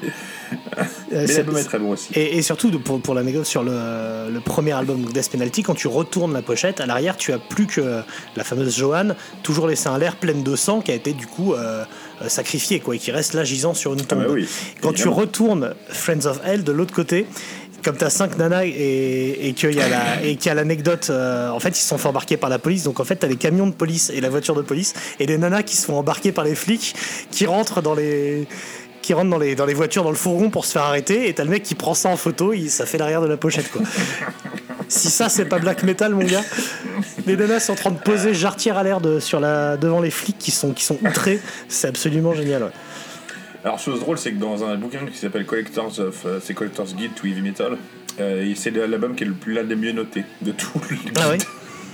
[0.53, 2.13] Euh, Mais l'album est très bon aussi.
[2.15, 5.87] Et, et surtout, pour, pour l'anecdote, sur le, le premier album Death Penalty, quand tu
[5.89, 8.03] retournes la pochette, à l'arrière, tu as plus que
[8.37, 11.55] la fameuse Joanne, toujours laissée à l'air, pleine de sang, qui a été du coup
[11.55, 11.85] euh,
[12.23, 14.21] euh, sacrifiée, quoi, et qui reste là gisant sur une tombe.
[14.21, 14.49] bah oui,
[14.81, 17.27] quand tu retournes Friends of Hell de l'autre côté,
[17.85, 21.83] comme t'as cinq nanas et, et qu'il y a la- l'anecdote, euh, en fait ils
[21.83, 24.11] se sont fait embarquer par la police, donc en fait t'as les camions de police
[24.15, 26.95] et la voiture de police et les nanas qui se font embarquer par les flics
[27.31, 28.47] qui rentrent dans les
[29.03, 31.35] qui rentrent dans les, dans les voitures, dans le fourgon pour se faire arrêter, et
[31.35, 33.69] t'as le mec qui prend ça en photo, il, ça fait l'arrière de la pochette
[33.73, 33.83] quoi.
[34.93, 36.43] si ça c'est pas black metal mon gars,
[37.27, 40.11] les nanas sont en train de poser jarretière à l'air de, sur la, devant les
[40.11, 42.65] flics qui sont, qui sont outrés, c'est absolument génial.
[42.65, 42.71] ouais.
[43.65, 46.95] Alors, chose drôle, c'est que dans un bouquin qui s'appelle Collectors of, euh, c'est Collector's
[46.97, 47.77] Guide to Heavy Metal,
[48.21, 51.19] euh, c'est l'album qui est le plus l'un des mieux notés de tout le guide.
[51.21, 51.39] Ah ouais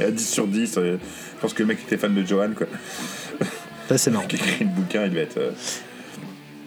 [0.07, 0.97] À 10 sur 10, euh,
[1.37, 2.67] je pense que le mec était fan de Johan, quoi.
[3.91, 4.25] Bah, c'est marrant.
[4.29, 5.37] Qui a écrit le bouquin, il devait être.
[5.39, 5.51] euh,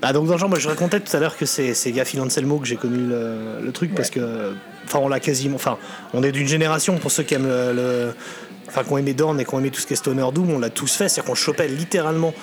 [0.02, 2.20] Bah donc dans le genre, moi je racontais tout à l'heure que c'est c'est Gaffi
[2.20, 4.54] Anselmo que j'ai connu le, le truc parce que,
[4.92, 5.78] enfin on l'a quasiment, enfin
[6.14, 8.14] on est d'une génération pour ceux qui aiment le, le-
[8.68, 10.52] enfin qui ont aimé Dorn et qui ont aimé tout ce qui est Stoner Doom,
[10.52, 12.34] on l'a tous fait, c'est-à-dire qu'on chopait littéralement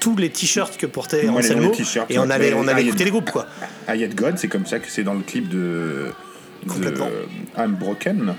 [0.00, 1.72] tous les t-shirts que portait Moi, les- Anselmo
[2.08, 3.46] et on Mais- on allait ah, écouter il y a- les groupes quoi.
[3.88, 6.06] Ayat God, c'est comme ça que c'est dans le clip de.
[6.64, 7.08] de Complètement.
[7.56, 8.34] I'm Broken.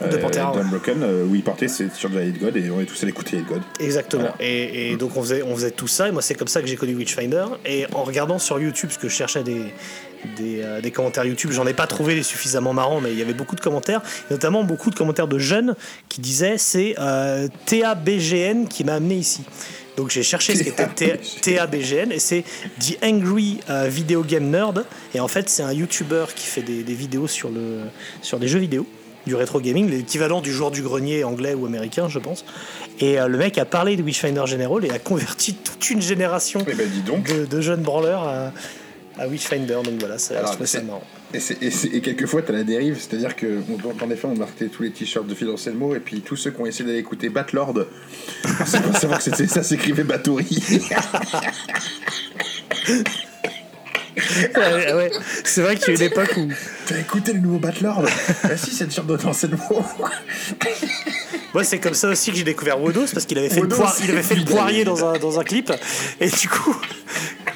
[0.00, 0.62] De Pantera, ouais.
[0.62, 3.38] Broken, euh, où il portait ses t-shirts de God et on est tous allés écouter
[3.48, 3.60] God.
[3.80, 4.22] Exactement.
[4.22, 4.36] Voilà.
[4.38, 6.06] Et, et donc on faisait, on faisait tout ça.
[6.06, 7.46] Et moi, c'est comme ça que j'ai connu Witchfinder.
[7.66, 9.74] Et en regardant sur YouTube, parce que je cherchais des,
[10.36, 13.22] des, euh, des commentaires YouTube, j'en ai pas trouvé les suffisamment marrants, mais il y
[13.22, 15.74] avait beaucoup de commentaires, notamment beaucoup de commentaires de jeunes
[16.08, 19.42] qui disaient c'est euh, TABGN qui m'a amené ici.
[19.96, 22.44] Donc j'ai cherché ce qu'était TABGN et c'est
[22.78, 24.84] The Angry euh, Video Game Nerd.
[25.12, 27.80] Et en fait, c'est un YouTuber qui fait des, des vidéos sur, le,
[28.22, 28.86] sur des jeux vidéo
[29.26, 32.44] du rétro gaming, l'équivalent du joueur du grenier anglais ou américain, je pense.
[33.00, 36.60] Et euh, le mec a parlé de Witchfinder General et a converti toute une génération
[36.66, 37.28] Eh ben, dis donc.
[37.28, 38.52] de, de jeunes branleurs à,
[39.18, 39.78] à Witchfinder.
[39.84, 41.02] Donc voilà, ça, Alors, je ça marrant.
[41.34, 45.26] Et, quelquefois, t'as la dérive, c'est-à-dire que, on- en effet, on marquait tous les t-shirts
[45.26, 47.74] de Phil Anselmo, et puis tous ceux qui ont essayé d'aller écouter Batlord,
[48.66, 50.46] c'est pour savoir que c'était ça s'écrivait Bathory.
[54.56, 55.10] Ouais, ouais.
[55.44, 56.48] C'est vrai qu'il y a une époque où.
[56.86, 58.04] T'as écouté le nouveau Batlord
[58.42, 59.84] Ah si, c'est le mot.
[61.54, 63.76] Moi, c'est comme ça aussi que j'ai découvert Wodos parce qu'il avait fait, le, Wodos,
[63.76, 64.94] poir- il avait fait le c'est poirier évident.
[64.94, 65.72] dans un, dans un clip.
[66.20, 66.76] Et du coup,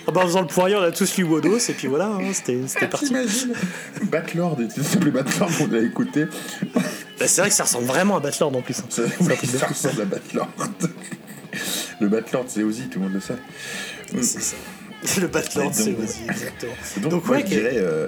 [0.07, 1.59] en faisant le poirier, on a tous lu Wodos.
[1.69, 3.07] Et puis voilà, hein, c'était parti.
[3.07, 3.55] T'imagines
[4.05, 6.27] Batlord, et tu s'appelait Batlord, on l'a écouté.
[6.75, 8.79] Bah, c'est vrai que ça ressemble vraiment à Batlord en plus.
[8.81, 8.85] hein.
[8.89, 10.49] Ça, C'est ça ressemble à Batlord.
[12.01, 13.35] Le Batlord, c'est Ozzy, tout le monde le sait.
[14.23, 14.57] C'est ça.
[15.21, 16.73] Le Batlord, c'est aussi, exactement.
[16.99, 18.07] Donc, Donc, moi, ouais, je dirais euh,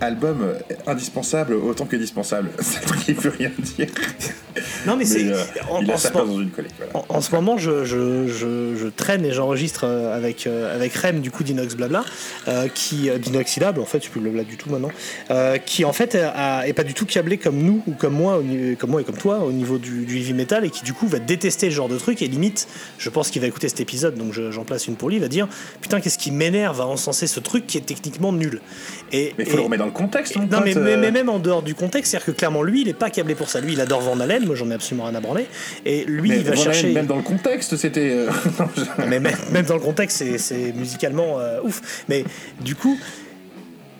[0.00, 0.54] album euh,
[0.86, 2.50] indispensable autant que dispensable.
[2.86, 3.88] Truc qui veut rien dire.
[4.86, 5.24] Non, mais, c'est.
[5.26, 6.74] Euh, en- il en ce moment- dans une collecte.
[6.78, 6.92] Voilà.
[7.08, 10.94] En, en ce moment, je, je, je, je traîne et j'enregistre euh, avec, euh, avec
[10.94, 12.04] Rem, du coup, d'Inox Blabla,
[12.48, 14.90] euh, qui, euh, d'Inoxydable, en fait, je suis plus Blabla du tout maintenant,
[15.30, 18.40] euh, qui, en fait, a- est pas du tout câblé comme nous, ou comme moi,
[18.78, 21.06] comme moi et comme toi, au niveau du, du heavy metal, et qui, du coup,
[21.08, 24.16] va détester ce genre de truc, et limite, je pense qu'il va écouter cet épisode,
[24.16, 25.48] donc je- j'en place une pour lui, il va dire,
[25.80, 28.60] putain, qu'est-ce qui m'énerve à encenser ce truc qui est techniquement nul.
[29.12, 30.80] Et, Mais il faut et- le remettre dans le contexte, non, mais, euh.
[30.82, 33.34] mais, mais même en dehors du contexte, c'est-à-dire que clairement, lui, il est pas câblé
[33.34, 33.60] pour ça.
[33.60, 35.46] Lui, il adore Van Halen, moi j'en ai absolument rien à branler.
[35.86, 36.92] Et lui, Mais il va Van Halen, chercher.
[36.92, 38.10] Même dans le contexte, c'était.
[38.12, 38.28] euh,
[39.08, 42.04] Mais même, même dans le contexte, c'est- musicalement euh, ouf.
[42.08, 42.24] Mais
[42.60, 42.98] du coup,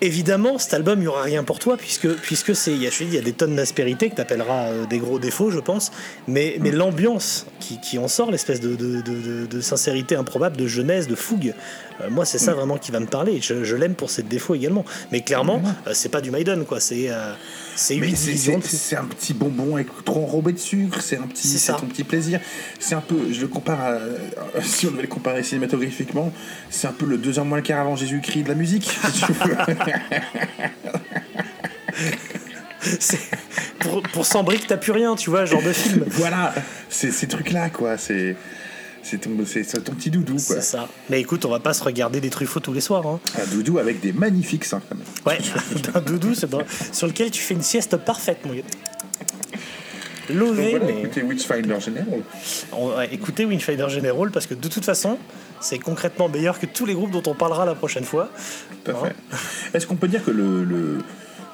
[0.00, 2.90] évidemment, cet album, il n'y aura rien pour toi, puisque, puisque c'est, il y a,
[2.90, 5.50] je te dis, il y a des tonnes d'aspérités que tu appelleras des gros défauts,
[5.50, 5.92] je pense.
[6.28, 10.57] Mais, mais l'ambiance qui, qui en sort, l'espèce de, de, de- de- de sincérité improbable,
[10.57, 11.54] de jeunesse, de fougue,
[12.00, 13.40] euh, moi, c'est ça vraiment qui va me parler.
[13.40, 14.85] Je, je l'aime pour ses défauts également.
[15.12, 16.80] Mais clairement, euh, c'est pas du Maiden, quoi.
[16.80, 17.33] C'est euh,
[17.76, 21.87] c'est c'est- un petit bonbon avec trop enrobé de sucre, c'est un petit, C'est ton
[21.87, 22.40] petit plaisir.
[22.78, 23.98] C'est un peu, je le compare à,
[24.62, 26.33] si on devait le comparer cinématographiquement,
[26.70, 28.90] c'est un peu le 2 heures moins le quart avant Jésus-Christ de la musique.
[33.00, 33.16] si
[33.78, 36.04] Pour, pour 100 briques, t'as plus rien, tu vois, genre de film.
[36.09, 36.54] voilà,
[36.88, 37.96] c'est ces trucs-là, quoi.
[37.98, 38.37] C'est
[39.05, 39.31] c'est ton,
[39.93, 40.40] petit doudou, quoi.
[40.57, 40.88] C'est ça.
[41.11, 43.07] Mais écoute, on va pas se regarder des Truffaut tous les soirs.
[43.07, 43.21] Hein.
[43.40, 45.05] Un doudou avec des magnifiques seins, quand même.
[45.27, 45.38] Ouais,
[45.95, 46.62] un doudou c'est dans-
[46.93, 48.55] sur lequel tu fais une sieste parfaite, mon
[50.31, 52.07] Lové, voilà, mais écoutez Witchfinder General.
[52.73, 55.19] on va écouter Windfinder General parce que de toute façon,
[55.61, 58.31] c'est concrètement meilleur que tous les groupes dont on parlera la prochaine fois.
[58.85, 59.77] Tout à Hein fait.
[59.77, 60.99] Est-ce qu'on peut dire que le, le,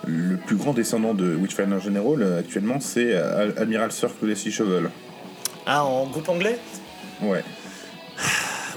[0.07, 4.89] le plus grand descendant de Witchfinder General euh, actuellement, c'est euh, Admiral Sir Leslie Shovel
[5.67, 6.57] Ah, en groupe anglais?
[7.23, 7.43] Ouais.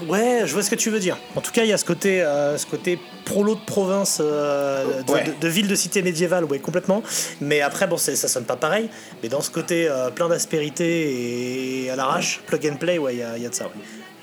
[0.08, 1.16] Ouais, je vois ce que tu veux dire.
[1.36, 5.02] En tout cas, il y a ce côté, euh, ce côté prolo de province, euh,
[5.02, 5.22] de, Ouais.
[5.24, 7.02] de- de ville de cité médiévale, ouais, complètement.
[7.40, 8.88] Mais après, bon, ça sonne pas pareil.
[9.22, 13.18] Mais dans ce côté euh, plein d'aspérité et à l'arrache, plug and play, ouais, il
[13.20, 13.64] y, a- il y a de ça.
[13.66, 13.70] Ouais.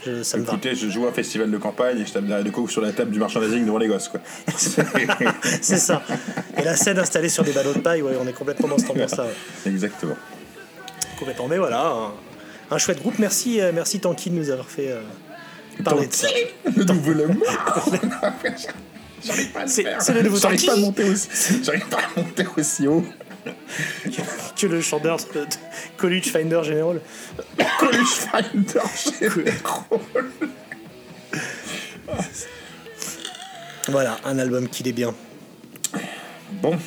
[0.06, 0.54] Je- ça me va.
[0.54, 2.82] Écoutez, je joue à un festival de campagne et je tape derrière de coke sur
[2.82, 4.20] la table du merchandising devant les gosses, quoi.
[5.62, 6.02] C'est ça.
[6.58, 8.90] Et la scène installée sur des ballots de paille, ouais, on est complètement dans cette
[8.90, 9.24] ambiance-là.
[9.26, 9.72] ouais.
[9.72, 10.16] Exactement.
[11.18, 11.48] Complètement.
[11.48, 12.12] Mais voilà, un,
[12.72, 13.20] un chouette groupe.
[13.20, 15.02] Merci, euh, merci Tanky de nous avoir fait euh,
[15.84, 16.28] parler de ça.
[16.76, 17.28] Le nouveau le
[19.24, 20.02] J'arrive pas à le C'est- faire.
[20.02, 20.68] c'est le nouveau J'arrive Tanky.
[20.68, 21.64] pas à monter aussi.
[21.64, 23.06] J'arrive pas à monter aussi haut.
[24.56, 25.46] Que le chanteur de,
[25.98, 27.02] College Finder General.
[27.80, 29.54] College Finder General.
[33.88, 35.14] Voilà, un album qui est bien.
[36.62, 36.78] Bon.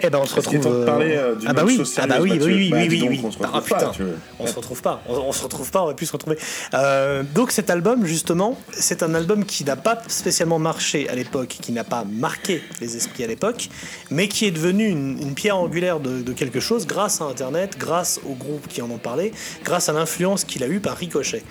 [0.00, 0.60] Eh ben on se retrouve.
[0.80, 3.00] de parler, euh, ah bah oui, ah bah oui, oui, Mathieu oui, Bah, oui, oui,
[3.00, 3.20] donc, oui.
[3.24, 4.02] on se Ah pas, tu
[4.38, 6.38] on se retrouve pas, on, on se retrouve pas, on va plus se retrouver.
[6.74, 11.56] Euh, donc cet album justement, c'est un album qui n'a pas spécialement marché à l'époque,
[11.60, 13.68] qui n'a pas marqué les esprits à l'époque,
[14.10, 17.76] mais qui est devenu une, une pierre angulaire de, de quelque chose grâce à Internet,
[17.78, 19.32] grâce aux groupes qui en ont parlé,
[19.64, 21.42] grâce à l'influence qu'il a eue par Ricochet.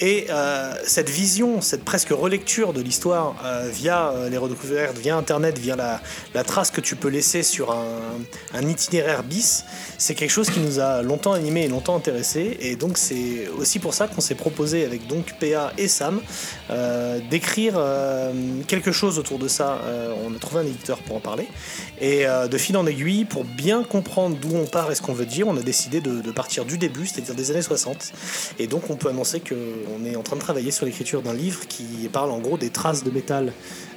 [0.00, 5.16] Et euh, cette vision, cette presque relecture de l'histoire euh, via euh, les redécouvertes, via
[5.16, 6.00] Internet, via la,
[6.34, 7.93] la trace que tu peux laisser sur un,
[8.52, 9.64] un itinéraire bis,
[9.98, 12.56] c'est quelque chose qui nous a longtemps animé et longtemps intéressé.
[12.60, 16.20] Et donc c'est aussi pour ça qu'on s'est proposé avec donc PA et Sam
[16.70, 18.32] euh, d'écrire euh,
[18.66, 19.80] quelque chose autour de ça.
[19.84, 21.46] Euh, on a trouvé un éditeur pour en parler.
[22.00, 25.26] Et de fil en aiguille, pour bien comprendre d'où on part et ce qu'on veut
[25.26, 28.12] dire, on a décidé de, de partir du début, c'est-à-dire des années 60.
[28.58, 31.66] Et donc on peut annoncer qu'on est en train de travailler sur l'écriture d'un livre
[31.68, 33.52] qui parle en gros des traces de métal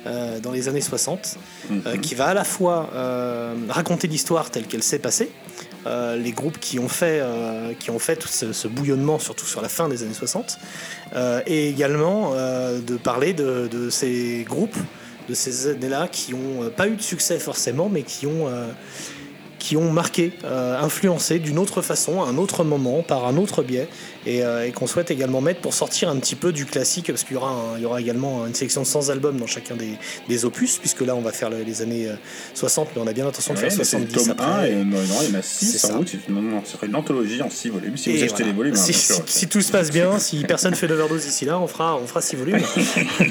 [0.05, 1.37] euh, dans les années 60,
[1.71, 5.29] euh, qui va à la fois euh, raconter l'histoire telle qu'elle s'est passée,
[6.17, 7.23] les groupes qui ont fait,
[7.79, 10.57] qui ont fait tout ce, ce bouillonnement, surtout sur la fin des années 60,
[11.15, 14.75] euh, et également de parler de, de ces groupes,
[15.29, 18.49] de ces années-là qui n'ont pas eu de succès forcément, mais qui ont,
[19.59, 23.63] qui ont marqué, euh, influencé d'une autre façon, à un autre moment, par un autre
[23.63, 23.89] biais,
[24.27, 27.23] et, euh, et qu'on souhaite également mettre pour sortir un petit peu du classique, parce
[27.23, 29.75] qu'il y aura, un- il y aura également une sélection de 100 albums dans chacun
[29.75, 29.91] des,
[30.27, 32.15] des opus, puisque là on va faire le- les années euh,
[32.53, 34.61] 60, mais on a bien l'intention de Ouais, faire mais c'est le 70 tome après.
[34.61, 35.93] 1 et non, non, il y en a C'est 6 ça.
[35.93, 36.09] en route.
[36.11, 37.95] C'est une, serait une anthologie en 6 volumes.
[37.97, 38.45] Si Et vous achetez voilà.
[38.47, 39.15] les volumes, hein, si, sûr.
[39.25, 42.05] si- si tout se passe bien, si personne fait d'overdose d'ici là, on fera, on
[42.05, 42.59] fera 6 volumes.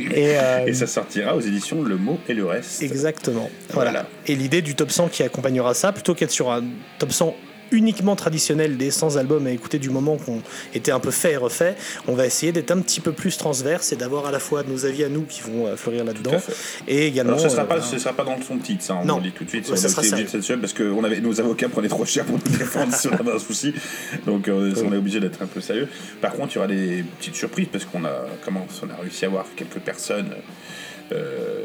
[0.00, 2.82] et, euh, Et ça sortira aux éditions Le Mot et le Reste.
[2.82, 3.50] Exactement.
[3.72, 3.90] Voilà.
[3.90, 4.06] Voilà.
[4.26, 6.62] Et l'idée du top 100 qui accompagnera ça, plutôt qu'être sur un
[6.98, 7.34] top 100
[7.70, 10.40] uniquement traditionnel des 100 albums à écouter du moment qu'on
[10.74, 11.76] était un peu fait et refait,
[12.06, 14.84] on va essayer d'être un petit peu plus transverse et d'avoir à la fois nos
[14.86, 16.32] avis à nous qui vont euh, fleurir là-dedans
[16.86, 17.32] et également.
[17.32, 19.16] Alors, ce sera, euh, ce sera pas dans son titre, ça, on Non.
[19.16, 19.68] le dit tout de suite.
[19.68, 20.02] Ouais, ça sera
[20.60, 23.32] parce que on avait, nos avocats prenaient trop cher pour nous défendre si on avait
[23.32, 23.74] un souci.
[24.26, 25.88] Donc, euh, on est obligé d'être un peu sérieux.
[26.20, 29.24] Par contre, il y aura des petites surprises parce qu'on a, comment, on a réussi
[29.24, 30.30] à avoir quelques personnes.
[31.12, 31.64] euh,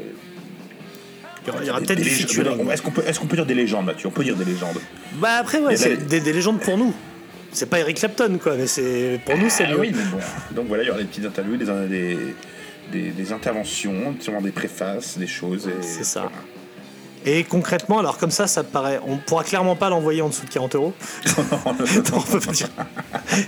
[1.46, 2.70] Il y aura, des- peut-être des featuring.
[2.70, 4.08] Est-ce qu'on peut, est qu'on peut dire des légendes, Mathieu?
[4.08, 4.78] On peut dire des légendes.
[5.14, 6.94] Bah après, ouais, c'est des- des, des légendes pour nous.
[7.52, 9.80] C'est pas Eric Clapton, quoi, mais c'est pour nous, c'est Ah mieux.
[9.80, 10.18] oui, mais bon.
[10.52, 12.18] Donc voilà, il y aura des petites interviews, des, des,
[12.90, 15.68] des, des interventions, sûrement des préfaces, des choses.
[15.80, 16.20] C'est ça.
[16.20, 16.36] voilà.
[17.26, 19.00] Et concrètement, alors comme ça, ça paraît.
[19.06, 20.92] On pourra clairement pas l'envoyer en dessous de 40 euros.
[21.38, 22.68] non, on peut pas dire.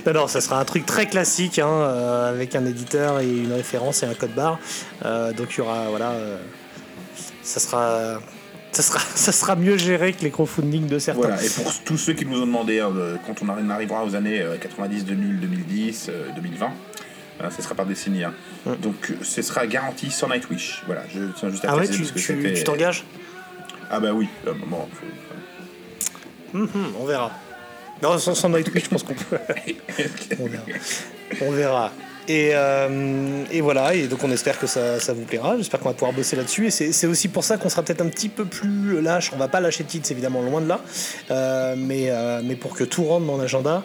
[0.05, 3.53] Non, non, ça sera un truc très classique, hein, euh, avec un éditeur et une
[3.53, 4.57] référence et un code barre.
[5.05, 6.37] Euh, donc il y aura, voilà, euh,
[7.47, 8.19] ça sera,
[8.71, 11.21] ça sera, ça sera mieux géré que les crowdfunding de certains.
[11.21, 14.03] Voilà, et pour tous ceux qui nous ont demandé, hein, de- quand on arri- arrivera
[14.05, 16.69] aux années euh, 90, 2000, 2010, euh, 2020,
[17.41, 18.23] euh, ce sera par décennie.
[18.23, 18.33] hein.
[18.81, 20.83] Donc euh, ce sera garanti sans Nightwish.
[20.85, 23.03] Voilà, je tiens juste à Ah ouais, préciser tu, parce que tu- c'était- tu t'engages?
[23.89, 24.27] Ah bah oui,
[24.59, 27.31] moment, faut- Mhm, On verra.
[28.01, 29.37] Non, sans, sans Nightwish, je pense qu'on peut.
[30.39, 30.63] on verra.
[31.41, 31.91] On verra.
[32.27, 35.55] Et, euh, et voilà, et donc on espère que ça, ça vous plaira.
[35.57, 36.67] J'espère qu'on va pouvoir bosser là-dessus.
[36.67, 39.31] Et c'est c'est aussi pour ça qu'on sera peut-être un petit peu plus lâche.
[39.33, 40.81] On va pas lâcher de titres, évidemment, loin de là.
[41.31, 43.83] Euh, mais, euh, mais pour que tout rentre dans l'agenda,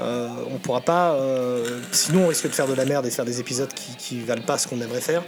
[0.00, 1.12] euh, on pourra pas.
[1.14, 3.94] euh, sinon, on risque de faire de la merde et de faire des épisodes qui,
[3.96, 5.22] qui valent pas ce qu'on aimerait faire.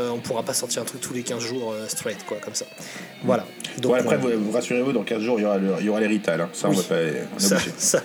[0.00, 2.54] Euh, on pourra pas sortir un truc tous les 15 jours euh, straight, quoi, comme
[2.54, 2.64] ça.
[3.22, 3.44] Voilà.
[3.78, 5.88] Donc, après, on- vous, vous rassurez-vous, dans 15 jours, il y aura, le- il y
[5.88, 6.40] aura les Rital.
[6.40, 6.48] hein.
[6.52, 6.94] Ça, on va pas.
[7.34, 8.02] On Ça, ça,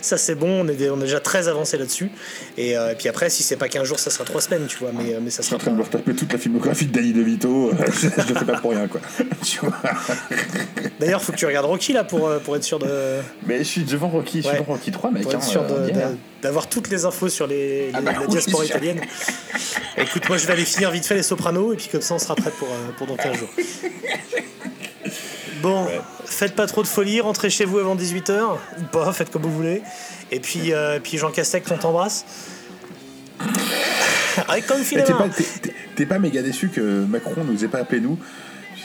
[0.00, 2.10] ça, c'est bon, on est, on est déjà très avancé là-dessus.
[2.56, 4.78] Et, euh, et puis après, si c'est pas 15 jours, ça sera 3 semaines, tu
[4.78, 4.90] vois.
[4.92, 6.92] Mais, mais ça Je suis en sera train de me retaper toute la filmographie de
[6.92, 7.70] Danny DeVito.
[8.00, 9.00] je le fais pas pour rien, quoi.
[9.44, 9.72] Tu vois
[11.00, 13.64] D'ailleurs, faut que tu regardes Rocky là pour, euh, pour être sûr de, Mais je
[13.64, 14.60] suis devant Rocky, je suis Ouais.
[14.60, 15.22] devant Rocky 3, mec.
[15.22, 15.88] pour être hein, sûr euh,
[16.42, 19.00] d'avoir toutes les infos sur les, les- Ah bah la diaspora italienne.
[19.96, 22.18] Écoute, moi je vais aller finir vite fait les Sopranos et puis comme ça on
[22.18, 23.48] sera prêt pour, euh, pour dans 15 jours.
[25.62, 25.86] Bon,
[26.24, 29.52] faites pas trop de folie, rentrez chez vous avant 18h, ou pas, faites comme vous
[29.52, 29.82] voulez.
[30.30, 32.24] Et puis, euh, puis Jean Castex, on t'embrasse.
[34.48, 35.28] Avec filet T'es pas,
[35.96, 38.18] t'es pas méga déçu que Macron nous ait pas appelé nous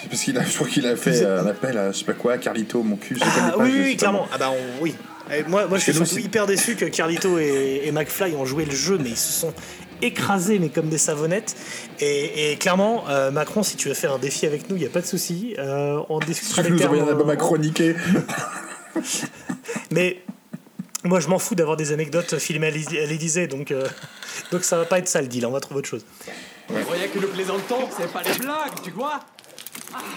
[0.10, 2.14] Parce qu'il a, je crois qu'il a fait euh, un appel à je sais pas
[2.14, 3.16] quoi, Carlito, mon cul.
[3.18, 4.20] je Ah, pas, oui, je clairement.
[4.20, 4.30] moi.
[4.34, 4.96] Ah bah on- oui.
[5.34, 8.66] Et moi, moi je suis surtout hyper déçu que Carlito et, et McFly ont joué
[8.66, 9.54] le jeu, mais ils se sont
[10.02, 11.56] écrasés, mais comme des savonnettes.
[12.00, 14.86] Et, et clairement, euh, Macron, si tu veux faire un défi avec nous, il n'y
[14.86, 15.56] a pas de souci.
[15.58, 17.96] Euh, on discutera tu nous termes, un album euh, à chroniquer.
[19.92, 20.22] Mais
[21.04, 23.88] moi, je m'en fous d'avoir des anecdotes filmées à l'Élysée- donc, euh,
[24.52, 25.46] donc ça va pas être ça le deal.
[25.46, 26.06] On va trouver autre chose.
[26.70, 29.20] Vous croyez que nous plaisantons C'est pas des blagues, tu vois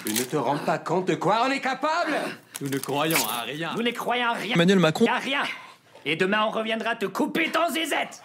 [0.05, 2.15] Tu ne te rends pas compte de quoi on est capable
[2.61, 3.71] Nous ne croyons à rien.
[3.75, 4.55] Vous ne croyez en rien.
[4.55, 5.07] Emmanuel Macron.
[5.07, 5.43] À rien.
[6.05, 8.23] Et demain, on reviendra te couper ton zézette.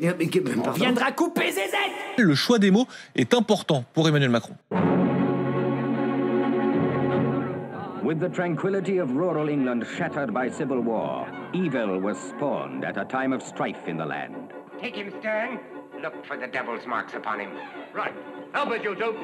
[0.00, 2.18] On viendra couper zézette.
[2.18, 4.56] Le choix des mots est important pour Emmanuel Macron.
[8.02, 13.04] With the tranquility of rural England shattered by civil war, evil was spawned at a
[13.04, 14.34] time of strife in the land.
[14.80, 15.60] Take him, Stern.
[16.02, 17.50] Look for the devil's marks upon him.
[17.94, 18.14] Right.
[18.54, 19.14] Albert, you do.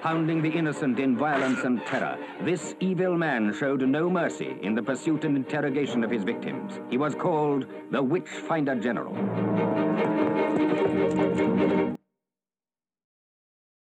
[0.00, 4.82] Pounding the innocent in violence and terror, this evil man showed no mercy in the
[4.82, 6.78] pursuit and interrogation of his victims.
[6.90, 9.14] He was called the Witch Finder General.